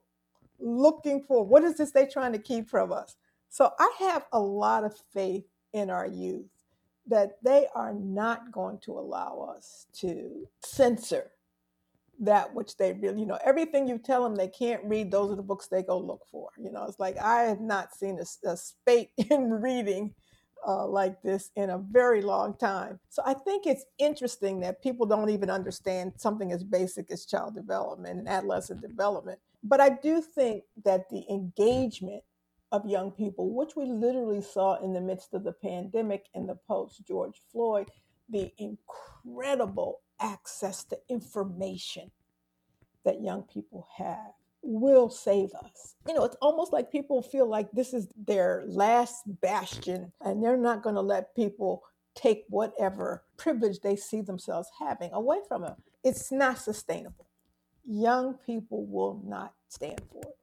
looking 0.60 1.24
for 1.24 1.46
what 1.46 1.64
is 1.64 1.78
this 1.78 1.92
they 1.92 2.06
trying 2.06 2.34
to 2.34 2.40
keep 2.40 2.70
from 2.70 2.92
us? 2.92 3.16
So 3.50 3.72
I 3.80 3.92
have 4.00 4.26
a 4.32 4.40
lot 4.40 4.84
of 4.84 4.96
faith 5.14 5.46
in 5.74 5.90
our 5.90 6.08
youth 6.08 6.48
that 7.08 7.38
they 7.44 7.68
are 7.76 7.94
not 7.94 8.52
going 8.52 8.80
to 8.80 8.92
allow 8.92 9.54
us 9.56 9.88
to 9.94 10.48
censor 10.64 11.32
that 12.20 12.54
which 12.54 12.78
they 12.78 12.94
really, 12.94 13.22
you 13.22 13.26
know, 13.26 13.40
everything 13.44 13.88
you 13.88 13.98
tell 13.98 14.24
them 14.24 14.36
they 14.36 14.48
can't 14.48 14.84
read, 14.84 15.10
those 15.10 15.32
are 15.32 15.36
the 15.36 15.42
books 15.42 15.68
they 15.68 15.82
go 15.82 15.98
look 15.98 16.26
for. 16.30 16.50
You 16.58 16.72
know, 16.72 16.86
it's 16.86 17.00
like 17.00 17.18
I 17.18 17.44
have 17.44 17.62
not 17.62 17.96
seen 17.96 18.20
a, 18.20 18.50
a 18.50 18.58
spate 18.58 19.12
in 19.30 19.50
reading 19.50 20.14
uh, 20.68 20.86
like 20.86 21.22
this 21.22 21.52
in 21.56 21.70
a 21.70 21.78
very 21.78 22.22
long 22.22 22.56
time. 22.58 23.00
So 23.10 23.22
I 23.26 23.34
think 23.34 23.66
it's 23.66 23.86
interesting 23.98 24.60
that 24.60 24.84
people 24.84 25.06
don't 25.06 25.30
even 25.30 25.50
understand 25.50 26.14
something 26.18 26.52
as 26.52 26.64
basic 26.64 27.10
as 27.12 27.26
child 27.26 27.56
development 27.56 28.20
and 28.20 28.28
adolescent 28.28 28.82
development. 28.82 29.40
But 29.64 29.80
I 29.80 29.90
do 29.90 30.22
think 30.22 30.64
that 30.84 31.10
the 31.10 31.24
engagement 31.30 32.24
of 32.72 32.86
young 32.86 33.12
people, 33.12 33.54
which 33.54 33.76
we 33.76 33.86
literally 33.86 34.42
saw 34.42 34.84
in 34.84 34.94
the 34.94 35.02
midst 35.02 35.34
of 35.34 35.44
the 35.44 35.54
pandemic 35.54 36.26
and 36.36 36.48
the 36.48 36.58
post 36.68 37.02
George 37.08 37.42
Floyd, 37.52 37.90
the 38.30 38.52
incredible 38.58 40.02
access 40.20 40.84
to 40.86 40.98
information 41.10 42.12
that 43.06 43.22
young 43.22 43.44
people 43.44 43.88
have 43.98 44.34
will 44.62 45.10
save 45.10 45.50
us. 45.64 45.96
You 46.08 46.14
know, 46.14 46.26
it's 46.26 46.36
almost 46.42 46.74
like 46.74 46.92
people 46.92 47.22
feel 47.22 47.48
like 47.48 47.72
this 47.72 47.94
is 47.94 48.08
their 48.16 48.64
last 48.68 49.24
bastion 49.42 50.12
and 50.22 50.44
they're 50.44 50.58
not 50.58 50.84
going 50.84 50.96
to 50.96 51.02
let 51.02 51.36
people 51.36 51.84
take 52.16 52.44
whatever 52.50 53.24
privilege 53.38 53.80
they 53.80 53.96
see 53.96 54.22
themselves 54.22 54.70
having 54.80 55.12
away 55.14 55.38
from 55.48 55.62
them. 55.62 55.76
It's 56.04 56.32
not 56.32 56.60
sustainable. 56.60 57.28
Young 57.86 58.36
people 58.46 58.86
will 58.86 59.22
not 59.26 59.54
stand 59.70 60.02
for 60.12 60.22
it. 60.22 60.38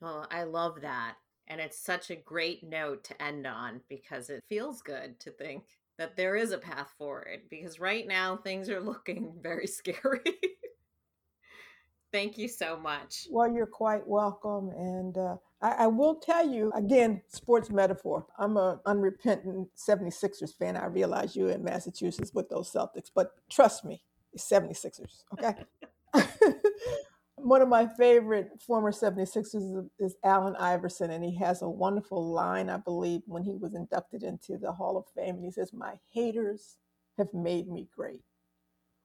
Well, 0.00 0.26
I 0.30 0.44
love 0.44 0.80
that. 0.82 1.16
And 1.48 1.60
it's 1.60 1.78
such 1.78 2.10
a 2.10 2.16
great 2.16 2.64
note 2.64 3.04
to 3.04 3.22
end 3.22 3.46
on 3.46 3.80
because 3.88 4.30
it 4.30 4.42
feels 4.48 4.82
good 4.82 5.20
to 5.20 5.30
think 5.30 5.64
that 5.98 6.16
there 6.16 6.36
is 6.36 6.52
a 6.52 6.58
path 6.58 6.92
forward 6.98 7.42
because 7.48 7.80
right 7.80 8.06
now 8.06 8.36
things 8.36 8.68
are 8.68 8.80
looking 8.82 9.34
very 9.42 9.66
scary. 9.66 10.20
Thank 12.12 12.38
you 12.38 12.48
so 12.48 12.78
much. 12.78 13.26
Well, 13.30 13.52
you're 13.52 13.66
quite 13.66 14.06
welcome. 14.06 14.70
And 14.70 15.18
uh, 15.18 15.36
I, 15.60 15.70
I, 15.70 15.86
will 15.88 16.14
tell 16.14 16.48
you 16.48 16.72
again, 16.74 17.20
sports 17.28 17.68
metaphor. 17.68 18.26
I'm 18.38 18.56
an 18.56 18.78
unrepentant 18.86 19.68
76ers 19.76 20.54
fan. 20.56 20.76
I 20.76 20.86
realize 20.86 21.36
you're 21.36 21.50
in 21.50 21.64
Massachusetts 21.64 22.32
with 22.32 22.48
those 22.48 22.72
Celtics, 22.72 23.10
but 23.14 23.32
trust 23.50 23.84
me, 23.84 24.02
it's 24.32 24.48
76ers, 24.48 25.24
okay? 25.34 25.54
One 27.36 27.62
of 27.62 27.68
my 27.68 27.86
favorite 27.86 28.50
former 28.66 28.90
76ers 28.90 29.54
is, 29.54 29.84
is 29.98 30.16
Allen 30.24 30.56
Iverson, 30.56 31.10
and 31.10 31.22
he 31.22 31.36
has 31.36 31.62
a 31.62 31.68
wonderful 31.68 32.32
line, 32.32 32.70
I 32.70 32.78
believe, 32.78 33.22
when 33.26 33.44
he 33.44 33.56
was 33.56 33.74
inducted 33.74 34.22
into 34.22 34.56
the 34.56 34.72
Hall 34.72 34.96
of 34.96 35.04
Fame. 35.14 35.36
And 35.36 35.44
he 35.44 35.50
says, 35.50 35.72
My 35.72 35.94
haters 36.12 36.76
have 37.18 37.32
made 37.34 37.68
me 37.68 37.88
great. 37.94 38.22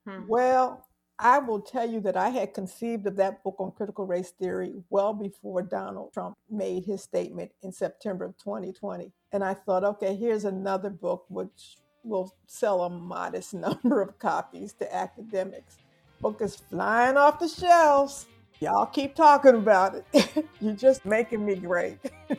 Hmm. 0.08 0.28
Well, 0.28 0.88
I 1.24 1.38
will 1.38 1.62
tell 1.62 1.88
you 1.88 2.00
that 2.02 2.18
I 2.18 2.30
had 2.30 2.56
conceived 2.56 3.06
of 3.06 3.16
that 3.18 3.44
book 3.44 3.58
on 3.60 3.72
critical 3.74 4.08
race 4.08 4.32
theory 4.32 4.74
well 4.90 5.14
before 5.14 5.62
Donald 5.62 6.14
Trump 6.14 6.36
made 6.50 6.86
his 6.86 7.04
statement 7.04 7.52
in 7.62 7.72
September 7.72 8.26
of 8.26 8.38
2020. 8.40 9.12
And 9.32 9.44
I 9.44 9.54
thought, 9.54 9.84
okay, 9.84 10.16
here's 10.16 10.46
another 10.46 10.90
book 10.90 11.26
which 11.30 11.78
will 12.04 12.34
sell 12.48 12.82
a 12.82 12.90
modest 12.90 13.54
number 13.54 14.02
of 14.02 14.18
copies 14.18 14.74
to 14.74 14.96
academics. 14.96 15.78
Book 16.22 16.42
is 16.42 16.56
flying 16.56 17.18
off 17.18 17.40
the 17.40 17.48
shelves. 17.48 18.28
Y'all 18.60 18.86
keep 18.86 19.16
talking 19.16 19.56
about 19.56 19.96
it. 20.14 20.46
You're 20.62 20.76
just 20.76 21.04
making 21.04 21.44
me 21.44 21.56
great. 21.56 21.98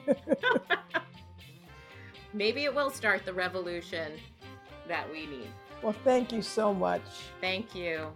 Maybe 2.33 2.62
it 2.62 2.73
will 2.73 2.90
start 2.90 3.25
the 3.25 3.33
revolution 3.33 4.12
that 4.87 5.11
we 5.11 5.27
need. 5.27 5.49
Well, 5.83 5.97
thank 6.05 6.33
you 6.33 6.42
so 6.42 6.73
much. 6.73 7.03
Thank 7.40 7.75
you. 7.75 8.07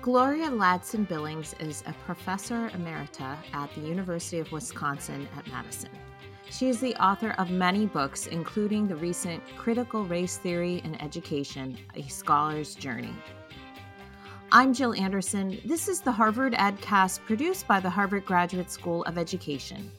Gloria 0.00 0.48
Ladson 0.48 1.06
Billings 1.06 1.54
is 1.58 1.82
a 1.86 1.92
professor 2.04 2.70
emerita 2.70 3.36
at 3.52 3.74
the 3.74 3.80
University 3.80 4.38
of 4.38 4.50
Wisconsin 4.52 5.28
at 5.36 5.46
Madison. 5.48 5.90
She 6.52 6.68
is 6.68 6.80
the 6.80 6.94
author 7.02 7.30
of 7.38 7.50
many 7.50 7.86
books, 7.86 8.26
including 8.26 8.86
the 8.86 8.96
recent 8.96 9.42
Critical 9.56 10.04
Race 10.04 10.36
Theory 10.36 10.82
in 10.84 11.00
Education 11.00 11.78
A 11.94 12.02
Scholar's 12.02 12.74
Journey. 12.74 13.14
I'm 14.52 14.74
Jill 14.74 14.92
Anderson. 14.92 15.58
This 15.64 15.88
is 15.88 16.02
the 16.02 16.12
Harvard 16.12 16.52
EdCast 16.52 17.20
produced 17.24 17.66
by 17.66 17.80
the 17.80 17.88
Harvard 17.88 18.26
Graduate 18.26 18.70
School 18.70 19.02
of 19.04 19.16
Education. 19.16 19.90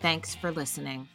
Thanks 0.00 0.34
for 0.34 0.50
listening. 0.50 1.06